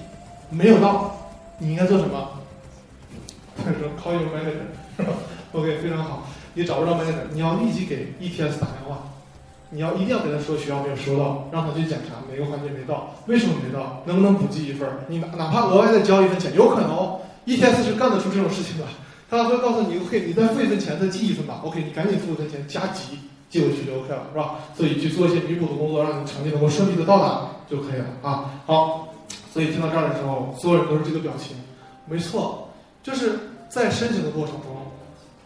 [0.51, 1.17] 没有到，
[1.59, 2.29] 你应该做什么？
[3.57, 5.13] 他 说 call your manager，是吧
[5.53, 6.29] ？OK，非常好。
[6.55, 9.11] 你找不着 manager，你要立即给 ETS 打电话，
[9.71, 14.89] 你要一定要给他说学校没有收到，让他去检查每个环节没到，为什么没到，能不能补记一份？
[15.09, 17.19] 你哪哪怕额外再交一份钱，有可能。
[17.47, 18.85] ETS 是干得出这种事情的，
[19.31, 21.61] 他会告诉你，OK，你再付一份钱，再记一份吧。
[21.65, 23.19] OK，你赶紧付一份钱加急。
[23.49, 24.57] 寄过去就 OK 了，是吧？
[24.77, 28.51] 所以去做一些弥补的工作，让你成绩能够顺利的到达就可以了啊。
[28.67, 29.06] 好，
[29.57, 31.57] 所以听到这儿的时候，所有人都是这个表情。
[32.05, 32.69] 没错，
[33.03, 33.33] 就是
[33.71, 34.69] 在申请的过程中，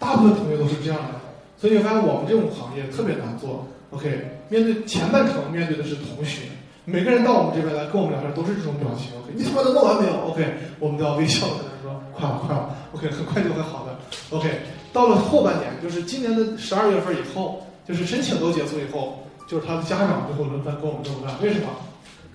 [0.01, 1.21] 大部分同学都是这样的。
[1.57, 3.65] 所以你会发现我们这种行业特别难做。
[3.91, 6.51] OK，面对前半程面对的是同学，
[6.85, 9.15] 每个人到我们这边来跟我们聊天都是这种表情。
[9.23, 10.45] OK，你他妈的弄完没有？OK，
[10.81, 12.75] 我们都要微笑的跟他说快了快了。
[12.93, 13.95] OK，很快就会好的。
[14.37, 14.51] OK，
[14.93, 17.65] 到了后半年，就是今年的十二月份以后。
[17.89, 19.19] 就是申请都结束以后，
[19.49, 21.35] 就是他的家长就会轮番跟我们这么干。
[21.43, 21.67] 为什么？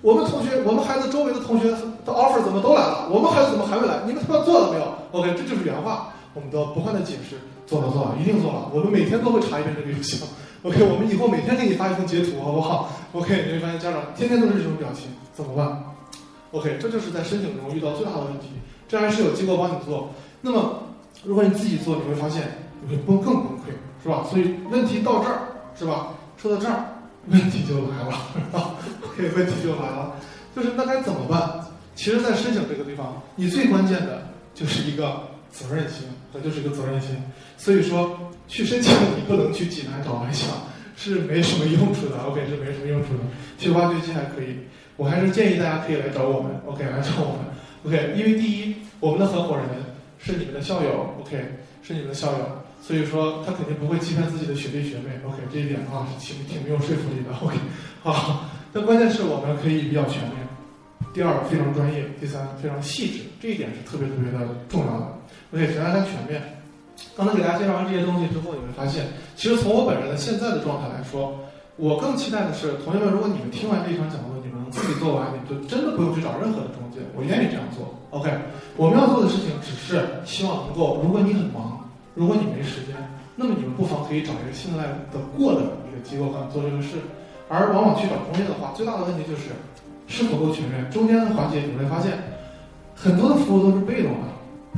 [0.05, 4.01] 我们同学，我们孩子周围的同学的 offer 怎么都来了，我们孩子怎么还没来？
[4.05, 6.13] 你们他妈做了没有？OK，这就是原话。
[6.35, 8.69] 我们都不断的解释，做了做了，一定做了。
[8.71, 10.27] 我们每天都会查一遍这个邮箱。
[10.61, 15.81] OK，我们以后每天给你发一份截图，好不好？OK，你会发现家长天天都是这种表情，怎么办
[16.51, 18.49] ？OK，这就是在申请中遇到最大的问题。
[18.87, 20.09] 这还是有机构帮你做。
[20.41, 20.83] 那么，
[21.23, 23.73] 如果你自己做，你会发现你会崩更崩溃。
[24.03, 24.23] 是吧？
[24.29, 25.39] 所以问题到这儿，
[25.73, 26.09] 是吧？
[26.37, 26.94] 说到这儿，
[27.27, 28.13] 问题就来了，
[28.53, 30.15] 啊，OK，问题就来了，
[30.55, 31.65] 就是那该怎么办？
[31.95, 37.15] 其实，在申请这个地方，你最关键的就是一个责任心，它就是一个责任心。
[37.57, 40.49] 所以说，去申请你不能去济南找蓝翔，
[40.97, 43.19] 是没什么用处的， OK，是没什么用处的。
[43.57, 44.57] 去挖掘机还可以，
[44.97, 47.45] 我还是建议大家可以来找我们，OK，来找我们
[47.85, 49.65] ，OK，因为第一，我们的合伙人
[50.19, 51.37] 是你们的校友，OK，
[51.81, 52.64] 是你们的校友。
[52.85, 55.09] 所以说，他肯定不会欺骗自己的学弟学妹。
[55.25, 57.35] OK，这一点啊是挺挺没有说服力的。
[57.41, 57.57] OK，
[58.03, 60.45] 好，但关键是我们可以比较全面。
[61.11, 62.05] 第二，非常专业。
[62.21, 63.21] 第三，非常细致。
[63.41, 64.37] 这一点是特别特别的
[64.69, 65.17] 重要的。
[65.51, 66.39] OK，首先它全面。
[67.17, 71.33] 刚才给大家介绍完这些东西之后，你会发现，其实从我本人的现在的状态来说，
[71.77, 77.01] 我更期待的是，同学们，如果你们听完这一场讲座，你们能自己做完，你就真的不用去找任何的中介。
[77.17, 77.97] 我愿意这样做。
[78.11, 78.29] OK，
[78.77, 81.81] 我们要做的事情只是希望能够，如果你很忙。
[82.15, 82.95] 如果你没时间，
[83.35, 86.95] 那么你们不妨可以找一个信赖的过的一个机构干做这个事。
[87.47, 89.51] 而往往去找中介的话，最大的问题就是
[90.07, 90.89] 是否够全面。
[90.89, 92.17] 中间的环节你会发现，
[92.95, 94.27] 很多的服务都是被动的。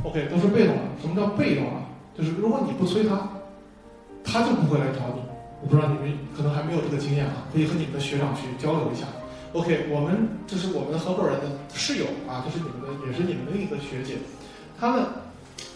[0.02, 0.82] OK，都是被动的。
[1.00, 1.86] 什么叫被动啊？
[2.18, 3.26] 就是如果你不催他，
[4.24, 5.22] 他就不会来找你。
[5.62, 9.06] 我不知道你们可能还没有这个经验啊，可以和你们的学长去交流一下。
[9.54, 14.16] OK，我们这是我们的合伙人的室友啊，这是你们的，也是你们的另一个学姐，
[14.78, 15.04] 他们。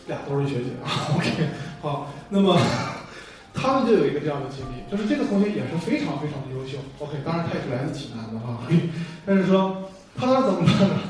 [0.07, 0.71] 俩都是学姐。
[0.85, 1.49] 啊， OK，
[1.81, 2.59] 好，那么
[3.55, 8.67] 他们就有一个这样的经历，就是这个同学也是非常非常的优秀，OK，当然他也是来自济南的啊，
[9.27, 11.01] 但是说他当时怎么办呢？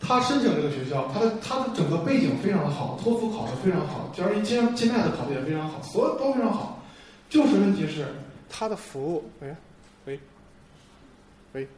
[0.00, 6.80] 他申请这个学校，他的他的整个背景非常的好，托福考得非常好，GRE 金金麦的考得也非常好，所有都非常好，
[7.28, 8.06] 就是问题是
[8.48, 9.56] 他的服务，喂，
[10.04, 10.20] 喂，
[11.52, 11.68] 喂，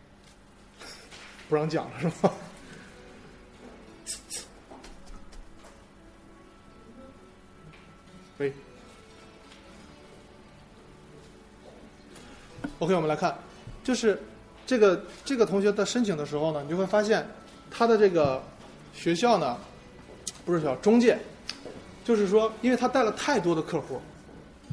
[1.49, 2.31] 不让讲了是吗？
[12.81, 13.33] ，OK，我们来看，
[13.85, 14.21] 就是
[14.67, 17.25] 这个这个同学在申请的时候呢，你就会发现
[17.71, 18.43] 他的这个
[18.93, 19.57] 学校呢，
[20.45, 21.17] 不是学校中介，
[22.05, 24.01] 就是说，因为他带了太多的客户，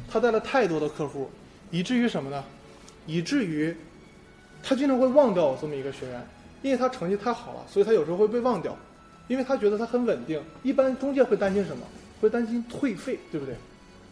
[0.10, 1.30] 他带了太多的客户，
[1.70, 2.43] 以至于什么呢？
[3.06, 3.76] 以至于
[4.63, 6.28] 他经常会忘掉我这么一个学员，
[6.63, 8.76] 因为他成绩太好了，所以他有时候会被忘掉，
[9.28, 10.41] 因为他觉得他很稳定。
[10.63, 11.86] 一般中介会担心什么？
[12.20, 13.56] 会担心退费，对不对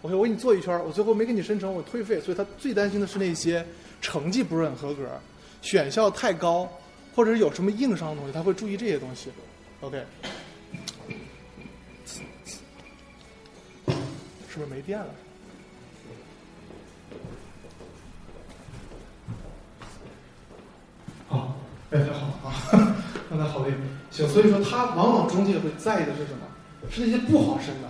[0.06, 2.22] ？OK，我给你做一圈，我最后没给你申成，我退费。
[2.22, 3.66] 所以他最担心的是那些
[4.00, 5.10] 成绩不是很合格、
[5.64, 6.70] 选校太高，
[7.16, 9.32] 或者是有什么硬伤的东西，他会注意这些东西。
[9.82, 10.04] OK，
[14.48, 15.08] 是不是没电了？
[21.28, 21.56] 好，
[21.90, 22.54] 哎，好啊，
[23.28, 23.74] 刚才好累。
[24.12, 26.46] 行，所以说他往往中介会在意的是什么？
[26.92, 27.90] 是那些不好申的，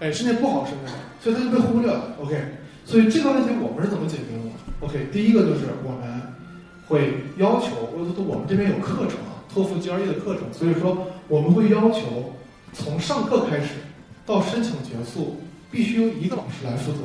[0.00, 0.90] 哎，是那不好申的，
[1.22, 2.14] 所以他就被忽略了。
[2.20, 2.36] OK，
[2.84, 6.20] 所以这个问题我们是怎么解决的？OK，第一个就是我们
[6.86, 12.34] 会要求，我我们这边有课程啊，托福 GRE 的课程，所以说我们会要求
[12.72, 13.70] 从上课开始
[14.26, 16.98] 到申请结束，必须由一个老师来负责。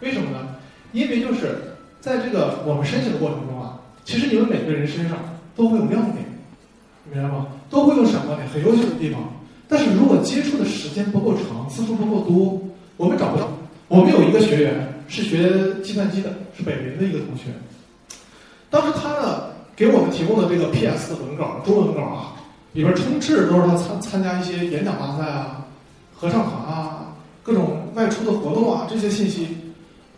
[0.00, 0.56] 为什么呢？
[0.92, 5.18] 因为就是在这个我们申请的过程中啊，其实你们每个人身上
[5.56, 6.24] 都会有亮点，
[7.10, 7.46] 明白吗？
[7.70, 9.22] 都会有闪光点，很优秀的地方。
[9.68, 12.58] 但是如果接触的时间不够长，次数不够多，
[12.96, 13.48] 我们找不到。
[13.88, 15.50] 我们有一个学员是学
[15.82, 17.44] 计算机的，是北林的一个同学。
[18.70, 19.44] 当时他呢
[19.76, 22.32] 给我们提供的这个 PS 的文稿，中文稿啊，
[22.72, 25.66] 里边充斥都是他参参加一些演讲大赛啊、
[26.14, 29.48] 合唱团啊、各种外出的活动啊这些信息。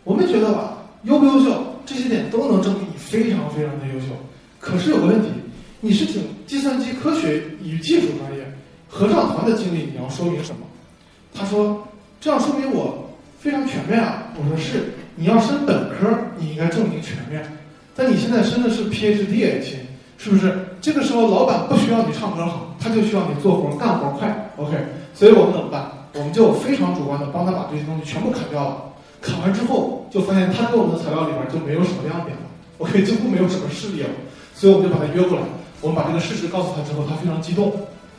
[0.03, 4.07] 我们觉得吧，优不优秀这些点都能证明你非常非常的优秀。
[4.59, 5.29] 可是有个问题，
[5.79, 8.45] 你是挺计算机科学与技术专业。
[8.91, 10.59] 合唱团的经历你要说明什么？
[11.33, 11.87] 他说
[12.19, 17.41] ：“这样说明我非常全面啊。”我说：“是，你要升本科，你应该证明全面。
[17.95, 19.79] 但你现在升的是 PhD，亲，
[20.17, 20.67] 是不是？
[20.81, 24.51] 这个时候老板不需要你唱歌好，他就需要你做活干活快。
[24.57, 24.75] OK，
[25.13, 25.89] 所以我们怎么办？
[26.13, 28.83] 我们就非常主观的帮他把这些东西全部砍掉了。
[29.21, 32.43] 砍完之后，就发现他给我们的材料里边就没有什么亮点了
[32.79, 34.09] ，OK，几乎没有什么事例了。
[34.53, 35.45] 所以我们就把他约过来，
[35.79, 37.71] 我们把这个事实告诉他之后，他非常激动。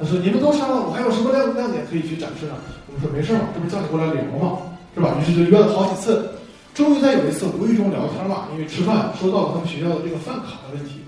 [0.03, 2.55] 他说：“你们都上了，我还有什么亮亮点可以去展示呢？”
[2.91, 4.59] 我们说：“没事嘛，这不是叫你过来旅游嘛，
[4.97, 6.29] 是吧？”于是就约了好几次，
[6.75, 10.99] 终于在有一次无意中聊天嘛，因为吃饭说到了他们学校的这个饭卡的问题，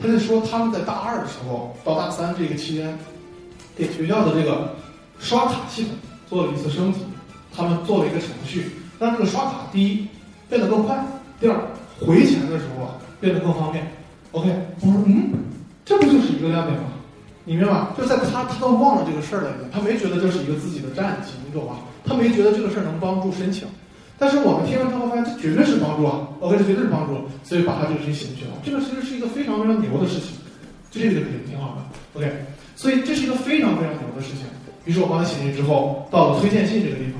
[0.00, 2.98] 他就说他们在大二的时候到大三这个期间，
[3.76, 4.74] 给学校的这个
[5.20, 5.92] 刷卡系统
[6.26, 7.00] 做了一次升级，
[7.54, 10.08] 他们做了一个程序，让这个刷卡第一
[10.48, 10.96] 变得更快，
[11.38, 11.54] 第二
[12.00, 13.86] 回钱的时候啊变得更方便。
[14.32, 14.48] OK，
[14.80, 15.34] 我说嗯，
[15.84, 16.84] 这不就是一个亮点吗？
[17.48, 17.94] 你明白吧？
[17.96, 21.80] 就在他，他都忘了这个事儿了，已经，他没觉得这是一个自己的战绩，你懂吧？
[22.04, 23.66] 他没觉得这个事儿能帮助申请，
[24.18, 28.52] 但是我们听完之后发现，这绝对是帮助啊！OK，这绝对是帮助，所以把他这个事情写进去了。
[28.60, 30.36] 这个其实是一个非常非常牛的事情，
[30.92, 32.20] 就这个肯定挺好的。
[32.20, 32.28] OK，
[32.76, 34.44] 所以这是一个非常非常牛的事情。
[34.84, 37.16] 于是我帮他写进去之后，到了推荐信这个地方，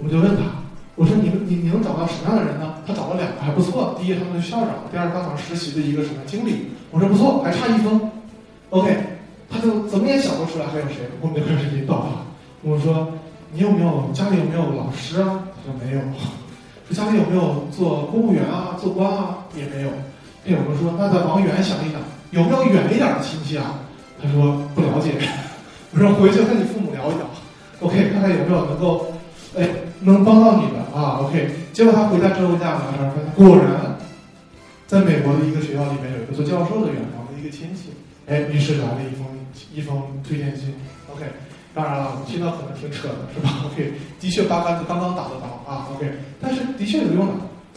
[0.00, 0.48] 我们就问他，
[0.96, 2.80] 我说你们你你能找到什么样的人呢？
[2.86, 6.72] 他找了两个还不错，第一他们的校长，第二当场实习的一个什么经理。
[6.90, 8.00] 我说不错，还差一封。
[8.70, 8.96] OK。
[9.68, 12.24] 就怎么也想不出来还有谁，我们就开始引导他。
[12.62, 13.12] 我说
[13.52, 16.00] ：“你有没有家里有没有老师啊？”他说：“没有。
[16.88, 19.44] ”说家里有没有做公务员啊、做官啊？
[19.54, 19.90] 也没有。
[20.46, 22.00] 哎，我们说那再往远想一想，
[22.30, 23.84] 有没有远一点的亲戚啊？
[24.22, 25.12] 他说不了解。
[25.92, 27.28] 我说回去和你父母聊一聊
[27.80, 29.12] ，OK，看看有没有能够，
[29.54, 29.68] 哎，
[30.00, 31.50] 能帮到你的啊？OK。
[31.74, 33.98] 结果他回家之后家长聊天，果然，
[34.86, 37.92] 在美国的一个学校里面有一个做教授的远房的一个亲戚，
[38.26, 39.37] 哎，于是来了一封。
[39.78, 40.74] 一封推荐信
[41.08, 41.24] ，OK，
[41.72, 43.62] 当然了，我们听到可能挺扯的，是吧？
[43.70, 46.10] OK，的确八竿子刚刚打得着啊，OK，
[46.40, 47.34] 但是的确有用的，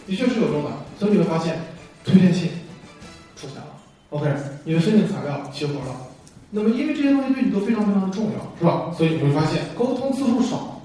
[0.08, 1.62] 的确是有用的，所以你会发现
[2.04, 2.50] 推荐信
[3.36, 3.68] 出现了
[4.10, 4.34] ，OK，
[4.64, 5.96] 你的申请材料齐活了。
[6.50, 8.92] 那么因为这些东西对你都非常非常的重要，是吧？
[8.98, 10.82] 所以你会发现沟通次数少，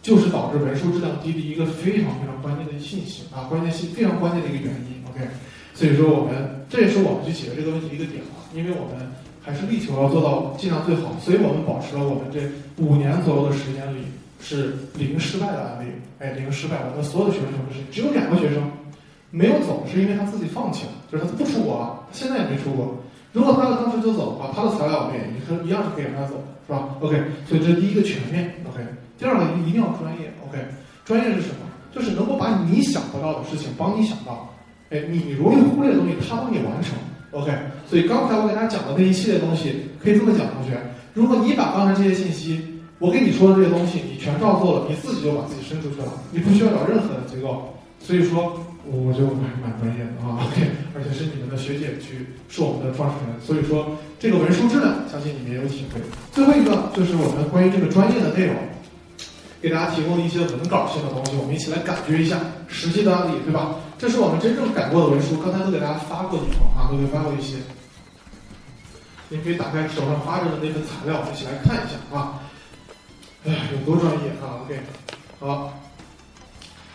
[0.00, 5.26] 就是导致文书质量低的一个非常非常关键的信息啊，关键性非常关键的一个原因，OK，
[5.74, 9.10] 所以说我们这也是我们去解决这个问题一个点啊，因为我们。
[9.42, 12.40] 还是力求要做到尽量最好，所以我们保持了我们这
[12.82, 14.04] 五年左右的时间里
[14.40, 18.62] 是零失败的案例，哎，零失败我们所有的学生全部是，只有两个学生
[19.30, 22.94] 没有走，是因为他自己放弃了，就是他不出国了，现在也没出国。
[23.32, 27.16] 如果他要当时就走的话，他的材料我们也一样是可以让他走，是吧？OK，
[27.48, 28.84] 所以这是第一个全面，OK。
[29.18, 30.58] 第二个一定要专业，OK。
[31.04, 31.66] 专业是什么？
[31.94, 33.40] 就是能够把你想不到。
[33.40, 34.48] 的事情帮你想到，
[34.90, 36.96] 哎，你容易忽略的东西，他帮你完成
[37.32, 37.50] ，OK。
[37.90, 40.80] 所以刚才我给大家讲的那一系列东西，可以这么讲，同学，
[41.12, 42.62] 如果你把刚才这些信息，
[42.98, 47.68] 我跟你说的这些东西，你全照做了，你自己就把自己伸出去了，你不需要找任何的机构。
[47.98, 56.00] 所以说，我觉得还蛮专业的啊， OK，而且是你们的学姐去是我们的创始人，所以说这个文书质量，相信你们也有体会。
[56.32, 58.56] 最后一个就是我们关于这个专业的内容，
[59.60, 63.76] 给大家提供一些文稿性的东西，我们一起来感觉一下实际的案例，对吧？
[64.02, 67.58] 这是我们真正改过的文书，刚才都给大家发过一封啊，都给发过一些，
[69.28, 72.42] 你可以打开手上发着的那份材料，一起来看一下啊。
[73.46, 74.80] 哎，有多专业啊！OK，
[75.38, 75.72] 好。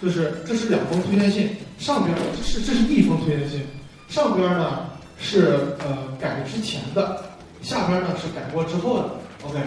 [0.02, 3.66] 就是这是两封推荐信，上边这是这是一封推荐信，
[4.10, 7.24] 上边呢是呃改之前的，
[7.62, 9.10] 下边呢是改过之后的。
[9.46, 9.58] OK，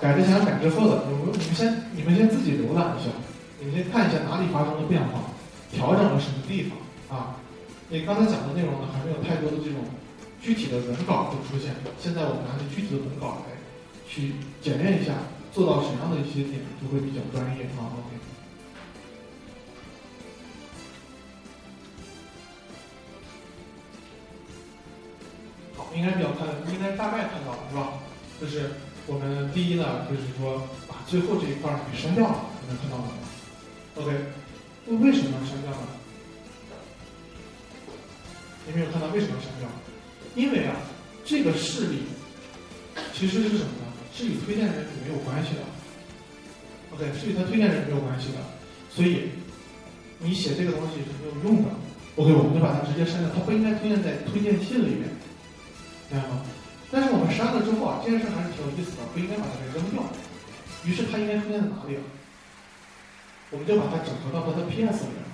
[0.00, 3.10] 改之前改之后的，你们你们先你们先自己浏览一下，
[3.60, 5.20] 你们先看一下哪里发生了变化，
[5.70, 6.78] 调整了什么地方
[7.10, 7.36] 啊？
[7.88, 9.78] 你刚才讲的内容呢还没有太多的这种
[10.42, 13.54] 具体的文稿会出现，现在我们拿着具体的文稿来
[14.08, 15.14] 去检验一下，
[15.52, 17.94] 做到什么样的一些点就会比较专业啊。
[17.94, 18.18] OK。
[25.76, 27.92] 好应该比较看，应该大概看到了是吧？
[28.40, 28.72] 就是
[29.06, 33.04] 我们第一呢，就是说把最后这一块给删掉了，你们看到吗
[33.94, 34.12] ？OK，
[34.86, 35.95] 那为什么要删掉呢？
[38.66, 39.68] 你没有看到为什么要删掉？
[40.34, 40.76] 因为啊，
[41.24, 42.02] 这个事例
[43.14, 43.86] 其实是什么呢？
[44.12, 45.62] 是与推荐人没有关系的。
[46.92, 48.38] OK，是与他推荐人没有关系的，
[48.90, 49.30] 所以
[50.18, 51.70] 你写这个东西是没有用的。
[52.16, 55.08] OK，我们就把它直接删掉，它不应该出现在推荐信里面。
[56.08, 56.42] 明白吗？
[56.90, 60.02] 但是我们删了之后啊，这件事还是挺有意思的，不应该把它给扔掉。
[60.84, 62.02] 于是它应该出现在哪里啊？
[63.50, 65.25] 我们就把它整合到它的 PS 里面。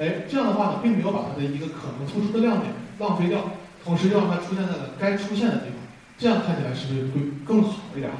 [0.00, 3.38] 哎，这样的话呢，并没有把它的一个可能突出的亮点浪费掉，
[3.84, 5.76] 同时又让它出现在了该出现的地方。
[6.16, 8.10] 这样看起来是不是会更好一点？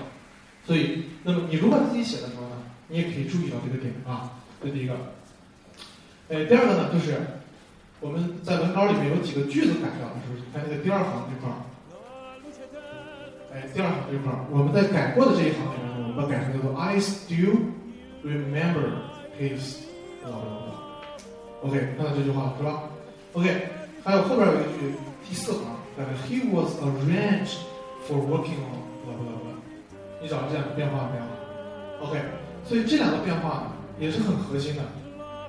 [0.66, 2.56] 所以，那么你如果自己写的时候呢，
[2.88, 4.30] 你也可以注意到这个点啊。
[4.62, 4.94] 这第一个。
[6.28, 7.18] 哎，第二个呢，就是
[8.00, 10.44] 我们在文稿里面有几个句子改掉了，是不是？
[10.52, 11.56] 在那个第二行这块儿。
[13.54, 17.56] 哎，第二行这块儿，我们在改过的这一行里面呢，我们把改成叫做 I still
[18.22, 18.84] remember
[19.40, 19.80] his。
[21.62, 22.84] OK，看到这句话了是吧
[23.34, 23.68] ？OK，
[24.02, 24.94] 还有后边有一句
[25.28, 25.62] 第四行，
[25.96, 27.58] 那个 He was arranged
[28.08, 28.80] for working on。
[30.22, 32.20] 你找到这两个变化没有？OK，
[32.64, 34.82] 所以这两个变化，也是很核心的，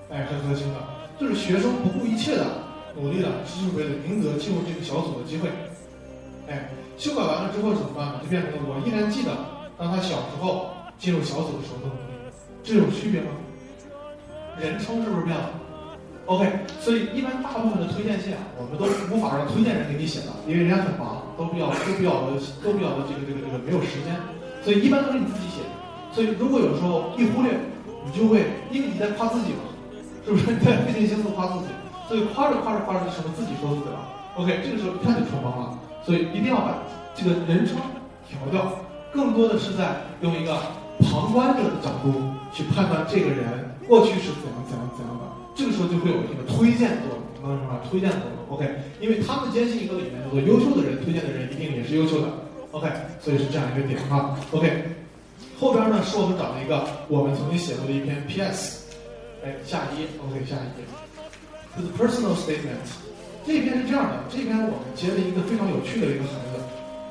[0.09, 0.79] 哎，很核心的，
[1.19, 2.45] 就是学生不顾一切的
[2.95, 5.49] 努力的，只是为了赢得进入这个小组的机会，
[6.47, 6.69] 哎。
[6.97, 8.19] 修改完了之后怎么办呢？
[8.21, 9.31] 就变成了我依然记得
[9.75, 10.69] 当他小时候
[10.99, 13.31] 进入小组的时候的努力，这有区别吗？
[14.59, 15.49] 人称是不是变了
[16.25, 16.47] ？OK，
[16.79, 24.15] 所以一般大部分的推荐信啊，我们都无法让推荐人给你写的，因为人家很忙，都比较都比较的都比较的这个这个这个没有时间，
[24.63, 25.61] 所以一般都是你自己写。
[26.13, 27.57] 所以如果有时候一忽略，
[28.05, 29.63] 你就会因为你在夸自己嘛，
[30.25, 30.51] 是不是？
[30.51, 31.71] 你在费尽心思夸自己，
[32.07, 33.99] 所以夸着夸着夸着就成了自己说自己了。
[34.35, 35.77] OK，这个时候一看就穿帮了。
[36.03, 36.79] 所以一定要把
[37.13, 37.77] 这个人称
[38.27, 38.73] 调掉，
[39.13, 40.57] 更多的是在用一个
[40.99, 42.11] 旁观者的角度
[42.51, 45.10] 去判断这个人过去是怎样怎样怎样。
[45.61, 47.77] 这个时候就会有一个推荐作用，明白什么？
[47.85, 48.65] 推荐作用，OK？
[48.99, 52.33] 因为他们坚信一个理念，叫做优秀的人推荐的人一定也是优秀的
[52.71, 52.89] ，OK？
[53.21, 54.65] 所以是这样一个点啊，OK？
[55.59, 58.89] 后边呢是我们找了一个我们曾经写过的一篇 PS，
[59.45, 60.41] 哎，下一页，OK？
[60.49, 60.81] 下一页
[61.77, 62.81] ，the personal statement。
[63.45, 66.57] 这篇是这样的，这篇我们接了一个非常有趣的一个孩子，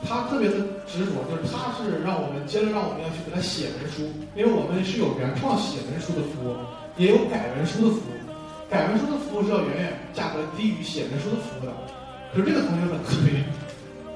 [0.02, 0.58] 他特别的
[0.90, 6.58] 执着，就是他是让我们接着让我们要去给他写文书，因为我们是有原创写文书的服务，
[6.98, 8.18] 也有改文书的服务，
[8.70, 11.72] 改文书的服务是要远远价格低于写文书的服务的。
[12.33, 13.42] 可是这个同学很特别，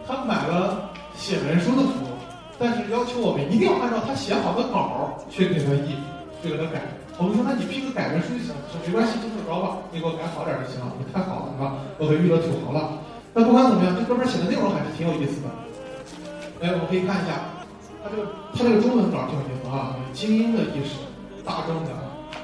[0.06, 2.14] 他买了写文书的服务，
[2.56, 5.98] 但是要求我们一定要按照他写好的稿去给他译，
[6.40, 6.86] 去给他改。
[7.18, 10.86] 我们说，那你批个改文书就行，说没关系，就这么着吧，你给我改好点就行了。
[11.12, 11.74] 太好了，是吧？
[11.98, 13.02] 我可遇到土豪了。
[13.34, 15.50] 那不管怎么样，这哥们写的内容还是挺有意思的。
[16.62, 17.42] 哎，我们可以看一下，
[18.02, 18.22] 他这个
[18.54, 19.98] 他这个中文稿挺有意思啊。
[20.14, 21.02] 精英的意识，
[21.42, 21.90] 大众的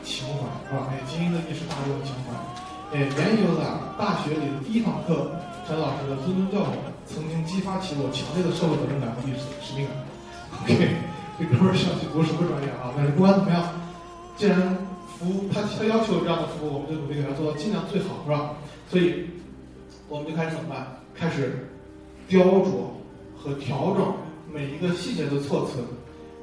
[0.03, 0.89] 情怀，是吧？
[0.91, 2.33] 哎，精英的意识，大众的情怀。
[2.93, 3.63] 哎，源由的
[3.99, 5.31] 大学里的第一堂课，
[5.67, 6.75] 陈老师的谆谆教诲，
[7.07, 9.95] 曾经激发起我强烈的社会责任感和意识使命感。
[10.63, 10.97] OK，
[11.39, 12.93] 这哥们儿上去读什么专业啊？
[12.97, 13.63] 但是不管怎么样。
[14.37, 14.57] 既然
[15.19, 18.57] 服务他他要求有这样的服务，我们就努力给他做到尽量最好，是吧？
[18.89, 19.29] 所以
[20.09, 20.87] 我们就开始怎么办？
[21.15, 21.69] 开始
[22.27, 22.89] 雕琢
[23.37, 24.15] 和调整
[24.51, 25.85] 每一个细节的措辞，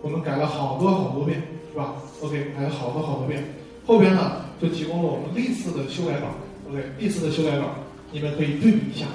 [0.03, 1.41] 我们改了好多好多遍，
[1.77, 3.53] 是吧？OK，改了好多好多遍。
[3.85, 6.29] 后边呢就提供了我们历次的修改稿
[6.67, 7.65] ，OK，历次的修改稿，
[8.11, 9.05] 你们可以对比一下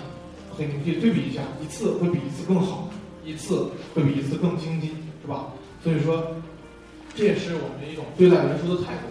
[0.54, 2.88] ，OK，你们可以对比一下，一次会比一次更好，
[3.24, 4.90] 一次会比一次更精进，
[5.20, 5.48] 是吧？
[5.82, 6.22] 所以说，
[7.16, 9.10] 这也是我们一种对待文书的态度。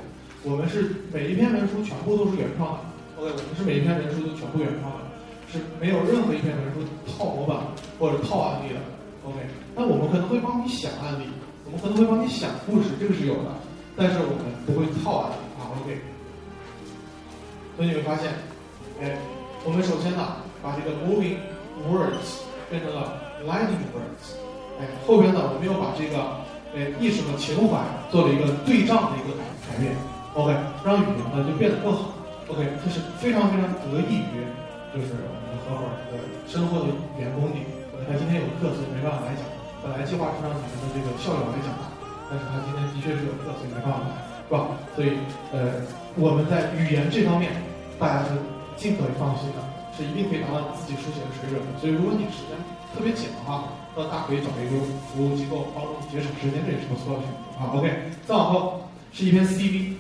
[0.50, 2.80] 我们是每一篇文书全部都是原创的
[3.20, 5.04] ，OK，我们是每一篇文书都全部原创的，
[5.52, 7.58] 是没有任何一篇文书套模板
[8.00, 8.80] 或者套案例的
[9.28, 9.36] ，OK。
[9.76, 11.26] 那我们可能会帮你想案例，
[11.72, 13.50] 我们可能会帮你想故事，这个是有的，
[13.96, 15.32] 但是我们不会套啊
[15.80, 16.02] ，OK。
[17.78, 18.36] 所以你会发现，
[19.02, 19.16] 哎，
[19.64, 21.40] 我们首先呢，把这个 moving
[21.88, 23.16] words 变成了
[23.48, 24.36] lighting words，
[24.80, 26.44] 哎，后边呢，我们又把这个
[26.76, 27.80] 哎意识和情怀
[28.12, 29.96] 做了一个对仗的一个改改变。
[30.36, 30.52] OK，
[30.84, 32.12] 让语言呢就变得更好。
[32.52, 34.44] OK，这是非常非常得益于
[34.92, 37.64] 就是我们合伙人的深厚的语言功底。
[38.10, 39.44] 他今天有课，所以没办法来讲。
[39.82, 41.84] 本来计划是让你们的这个校友来讲的，
[42.30, 44.14] 但是他今天的确是有课，所以没办法来，
[44.46, 44.78] 是吧？
[44.96, 45.18] 所以
[45.52, 45.82] 呃，
[46.16, 47.52] 我们在语言这方面，
[47.98, 48.38] 大家是
[48.78, 49.60] 尽可以放心的，
[49.98, 51.70] 是一定可以达到自己书写的水准的。
[51.82, 52.54] 所以如果你时间
[52.94, 54.78] 特别紧的话，那大可以找一个
[55.10, 57.74] 服务机构帮助节省时间，这也是不错的选择啊。
[57.74, 57.90] OK，
[58.28, 59.98] 再往后是一篇 CV。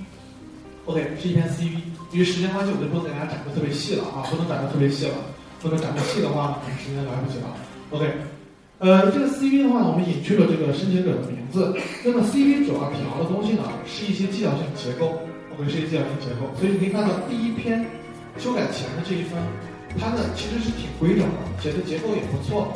[0.86, 1.82] OK，是一篇 CV。
[2.12, 5.14] 因为时间关系，我就不能给大家展的特别细了啊，不能展的特别细了。
[5.62, 7.48] 不能展的细的话，时间来不及了。
[7.92, 8.04] OK，
[8.82, 11.70] 呃，这个 CV 的话呢，我们隐去了这个申请者的名字。
[12.04, 15.22] 那么 CV 主要聊的东西呢，是一些技巧性结构。
[15.54, 16.50] OK，是一些技巧性结构。
[16.58, 17.86] 所以你可以看到第一篇
[18.42, 19.38] 修改前的这一分，
[20.02, 22.74] 它呢其实是挺规整的，写的结构也不错。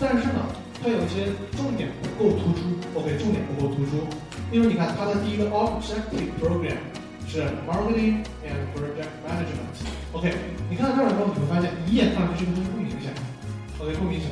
[0.00, 0.40] 但是呢，
[0.80, 2.72] 它有一些重点不够突出。
[2.96, 4.08] OK，重点不够突出。
[4.48, 6.80] 因为你看它的第一个 Objective Program。
[7.28, 9.76] 是 marketing and project management。
[10.12, 10.32] OK，
[10.68, 13.12] 你看到这儿的时候，你会发现一眼看上去这个东西不明显。
[13.80, 14.28] OK，不明显。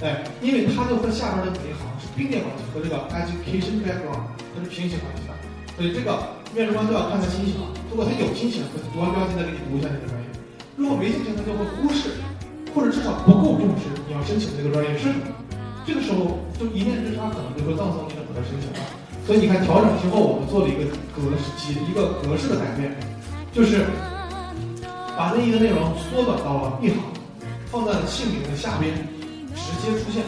[0.00, 5.34] 哎，因为它就和下边的每一行是并列关系，和这个 education background 它是平行关系的。
[5.76, 6.18] 所以这个
[6.54, 7.66] 面试官都要看他心情了。
[7.90, 10.26] 如果他有心情，他读完标题再给你读一下这个专业；
[10.76, 12.14] 如果没心情，他就会忽视，
[12.74, 15.26] 或者至少不够重视你要申请的这个专业是什么。
[15.86, 18.78] 这个时候就一念之差，可能就会葬送你整个的申请了。
[19.26, 22.94] 所以你看，调整之后，我们做了一个格式几一个格式的改变，
[23.50, 23.86] 就是
[25.18, 26.98] 把那一个内容缩短到了一行，
[27.66, 28.94] 放在了姓名的下边，
[29.54, 30.22] 直接出现。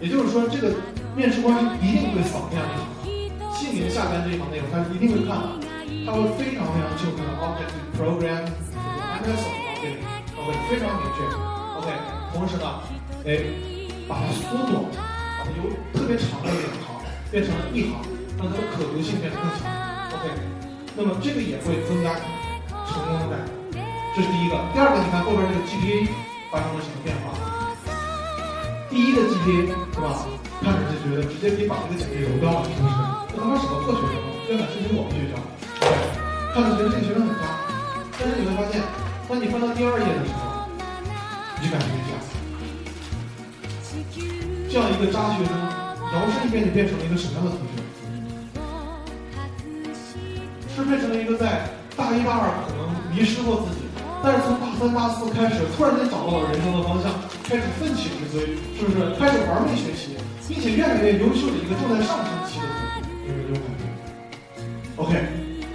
[0.00, 0.74] 也就是说，这个
[1.16, 5.58] 面试官一定会扫这样一行，姓名下边这一行内容，他一定会看的，
[6.04, 9.48] 他会非常非常清楚的 object program and so
[10.44, 11.24] OK，非常明确。
[11.80, 11.88] OK，
[12.32, 12.80] 同时呢，
[13.24, 13.40] 哎，
[14.08, 14.84] 把它缩短，
[15.38, 16.94] 把它由特别长的两行。
[17.30, 17.96] 变成一行，
[18.38, 19.66] 让它的可读性变得更强。
[20.14, 20.30] OK，
[20.94, 23.82] 那么这个也会增加成功的概率。
[24.14, 24.54] 这是第一个。
[24.72, 26.06] 第二个，你看后边这个 GPA
[26.52, 27.53] 发生了什么变化？
[28.94, 30.22] 第一个 GPA 是吧？
[30.62, 32.94] 看着就觉得直接可以把这个简历揉掉了，是不是？
[33.26, 34.22] 这他妈什么破学生？
[34.46, 35.42] 居然敢申请我们学校
[36.54, 37.42] 看着觉得这个学生很渣。
[38.14, 38.80] 但是你会发现，
[39.28, 40.70] 当你翻到第二页的时候，
[41.58, 42.14] 你就感觉一下，
[44.70, 45.50] 这样一个渣学生。
[46.14, 47.82] 摇身一变就变成了一个什么样的同学？
[50.70, 51.66] 是变成了一个在
[51.96, 53.83] 大一、大二可能迷失过自己，
[54.24, 57.12] 但是从大三、大四开始，突然间找到了人生的方向，
[57.44, 59.12] 开始奋起直追，是不是？
[59.20, 60.16] 开始玩命学习，
[60.48, 63.84] 并且越来越优秀的一个正在上升期的同学，有没有这种感觉
[64.96, 65.12] ？OK，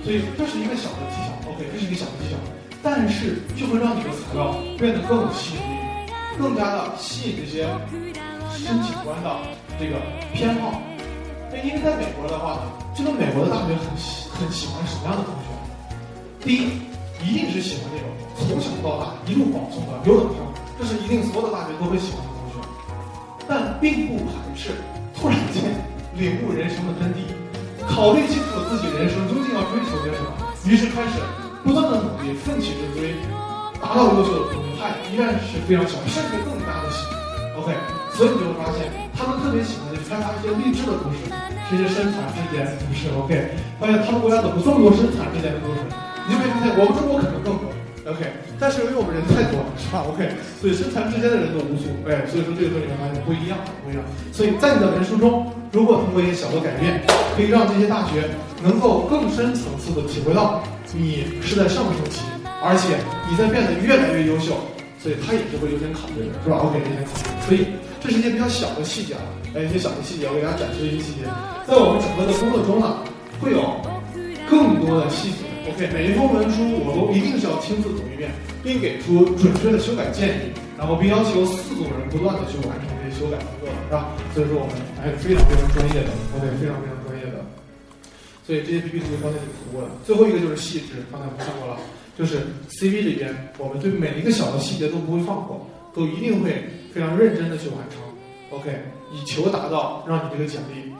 [0.03, 2.41] 所以这是一个小的技巧，OK，这是一个小的技巧，
[2.81, 7.69] 但是就会让你的材料变得更有吸引力，更加的吸引这些
[8.57, 9.29] 申请官的。
[9.79, 9.95] 这个
[10.33, 10.81] 偏好，
[11.53, 12.65] 那因为在美国的话，
[12.97, 15.53] 这个美国的大学很喜很喜欢什么样的同学？
[16.41, 16.81] 第一，
[17.23, 18.09] 一定是喜欢那种
[18.47, 20.39] 从小到大一路保送的优等生，
[20.79, 22.67] 这是一定所有的大学都会喜欢的同学。
[23.47, 24.71] 但并不排斥
[25.13, 25.63] 突然间
[26.15, 27.27] 领悟人生的真谛，
[27.89, 30.31] 考虑清楚自己人生究竟要追求些什么，
[30.65, 31.19] 于是开始
[31.63, 33.15] 不断的努力，奋起直追，
[33.81, 37.17] 达到优秀的同学，他依然是非常喜欢，甚至更加的喜欢。
[37.59, 37.73] OK，
[38.13, 38.91] 所以你就会发现。
[39.19, 41.27] 他们特别喜欢的开发一些励志的故事，
[41.69, 43.11] 这些生产之间的故事。
[43.19, 45.83] OK，发现他们国家怎么这么多生产之间的故事？
[46.23, 47.67] 你就会发现我们中国可能更多。
[48.07, 48.25] OK，
[48.59, 50.29] 但是由于我们人太多了， 是吧？OK，
[50.59, 51.91] 所以生产之间的人都无数。
[52.07, 54.03] 哎，所以说这个和你们发现不一样，不一样。
[54.31, 57.01] 所以在你的文书中，如果通过一些小的改变，
[57.35, 58.23] 可以让这些大学
[58.63, 62.23] 能够更深层次的体会到你是在上升期，
[62.63, 62.97] 而且
[63.29, 64.55] 你在变得越来越优秀，
[64.97, 67.47] 所以他也是会优先考虑的，是吧？OK，优先考虑。
[67.47, 67.67] 所以。
[68.01, 69.19] 这是一些比较小的细节啊，
[69.53, 71.27] 有一些小的细节，我给大家展示一些细节。
[71.67, 72.95] 在我们整个的工作中呢，
[73.41, 73.75] 会有
[74.49, 78.31] 更多的细节，OK，每一封文书我都一定是要亲自读一遍，
[78.63, 84.09] 并给出准确的修改建议，然后并要求四组人不断的去完成这些修改工作，是吧？
[84.33, 87.45] 所以说我们还是非常非常专业的，OK，非常非常专业的。
[88.41, 89.89] 所以这些 PPT 刚才就读过了。
[90.03, 91.77] 最后一个就是细致，刚才我们看过了，
[92.17, 92.41] 就是
[92.73, 98.01] CV 里边我们对每一个小的细节都不会放过，都一定会非常认真的去完成
[98.49, 98.73] ，OK，
[99.13, 100.91] 以求达到让你这个简历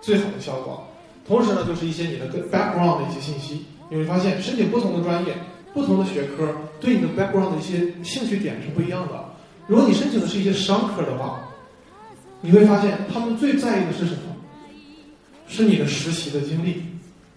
[0.00, 0.82] 最好的效果。
[1.26, 5.34] 同时呢，就是一些你的 background 的一些信息，你会发现申请不同的专业、
[5.72, 6.48] 不同的学科，
[6.80, 9.24] 对你的 background 的一些兴趣点是不一样的。
[9.66, 11.40] 如果你申请的是一些商科的话，
[12.40, 14.18] 你会发现他们最在意的是什么？
[15.48, 16.82] 是你的实习的经历，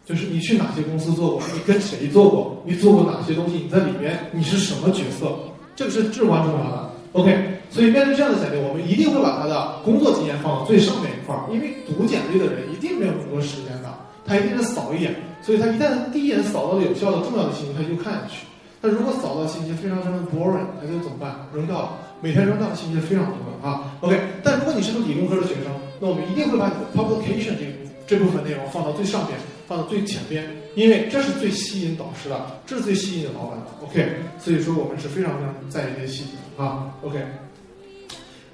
[0.06, 5.38] 就是你去哪些公司做过，你跟谁做过，你做过哪些东西，你在里面你是什么角色，
[5.76, 6.90] 这个是至关重要的。
[7.14, 7.56] OK。
[7.72, 13.96] 所以面对这样的简历，我们一定会把他的工作经验放到最上面一块儿，因为读简历的人一定没有那么多时间的，
[14.26, 18.46] 他一定是扫一眼，所以他一旦第一眼扫到了有效的、重要的信息，他就看下去。
[18.82, 21.36] 但如果扫到信息非常非常 boring，他就怎么办？
[21.54, 21.98] 扔掉了。
[22.22, 23.92] 每天扔掉的信息非常多啊。
[24.02, 27.66] OK，但如果你是个理工科的学生，那我们一定会把你的 publication 这
[28.08, 30.46] 这部分内容放到最上边，放到最前边，
[30.76, 33.66] 因为这是最吸引导师的，这是最吸引老板的。
[33.84, 36.92] OK，所以说我们是非常非常在意这些细节啊。
[37.04, 37.20] OK。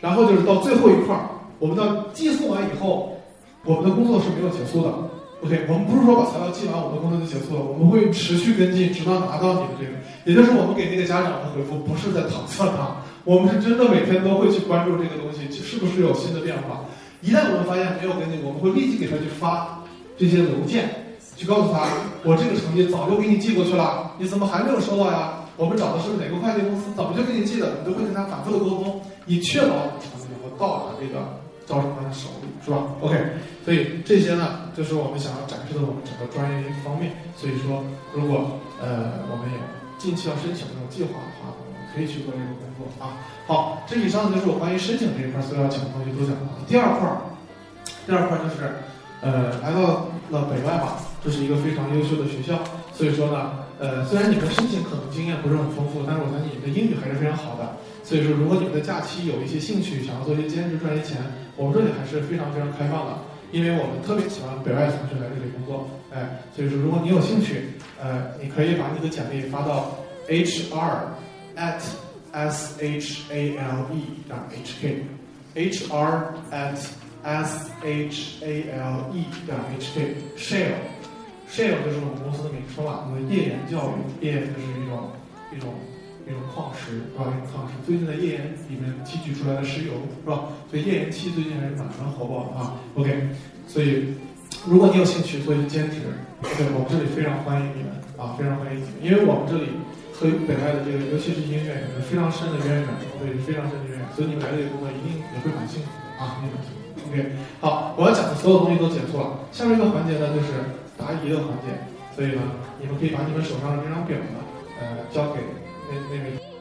[0.02, 3.18] 然后就是到最后一块儿，我们到寄送完以后，
[3.64, 4.94] 我们的工作是没有结束的。
[5.46, 9.94] OK，我们不是说把材料寄完，我们的工作就结束了，我们会持续跟进，直到拿到你的这个。
[10.26, 16.82] 也就是我们给那个家长的回复，不是在搪塞他，我们是真的每天都会去关注这个东西，是不是有新的变化。
[17.22, 19.86] 一旦我们发现没有跟进，我们会立即给他去发
[20.18, 20.90] 这些邮件，
[21.38, 21.86] 去告诉他，
[22.24, 25.46] 我这个成绩早就给你寄过去了，你怎么还没有收到呀？
[25.58, 29.00] 我们找的是哪个快递公司，早就给你寄的，我们都会跟他反复的沟通。
[29.28, 31.22] 以确保你成绩能够到达这个
[31.68, 33.16] 招生官的手里，是吧？OK，
[33.64, 37.14] 所以这些呢，就是我们想要展示的我们整个专业方面。
[37.36, 39.60] 所以说，如果呃我们有
[39.98, 43.18] 近期要申请这种计划的话，我们可以去做这个工作啊。
[43.48, 46.62] 好，这以上就是我关于申请这一块所要讲的东西都讲完了。
[46.68, 47.08] 第二块，
[48.06, 48.84] 第二块就是
[49.22, 52.60] 呃来到了北外吧，这是一个非常优秀的学校，
[52.92, 57.78] 所以说呢，呃虽然你们申请可能经验不是很丰富，但是我相信你们的英语还是非常好的。
[58.04, 61.22] 所以说，如果你们的假期有一些兴趣，想要做一些兼职赚些钱，
[61.56, 63.18] 我们这里还是非常非常开放的，
[63.52, 67.62] 因为我们特别喜欢北外同学来这里工作，哎，所以说如果你有兴趣，
[68.02, 69.96] 呃，你可以把你的简历发到
[70.28, 71.08] hr
[71.56, 71.82] at
[72.32, 76.76] s h a l e 点 h k，hr at
[77.24, 85.12] s h a l e 点 h k，share，share 就是我们公司的名称了，我们的页岩教育，页岩就是一种
[85.56, 85.74] 一种。
[86.26, 87.30] 那种矿石是吧？
[87.30, 90.50] 一种矿石，最近在页岩里面提取出来的石油是吧？
[90.70, 92.74] 所以页岩气最近还是蛮蛮火爆的啊。
[92.96, 93.30] OK，
[93.68, 94.16] 所以
[94.66, 96.02] 如果你有兴趣做一些兼职
[96.42, 99.70] ，OK，我们这里非常欢迎你们啊，非常欢迎你们，因为我们这里
[100.18, 102.88] 和北外的这个，尤其是音乐有着非常深的渊源，
[103.22, 106.82] 对，非常深的渊源，所以你们来这里工作一定也会蛮幸福的啊，一定蛮幸福。
[107.06, 107.18] OK，
[107.62, 110.58] 好，我要讲的所有东西都结束了，下面一个环节呢就是
[110.98, 111.70] 答疑的环节，
[112.18, 112.42] 所以呢，
[112.82, 114.42] 你们可以把你们手上的这张表呢，
[114.82, 115.40] 呃，交给。
[115.88, 116.55] 那那个。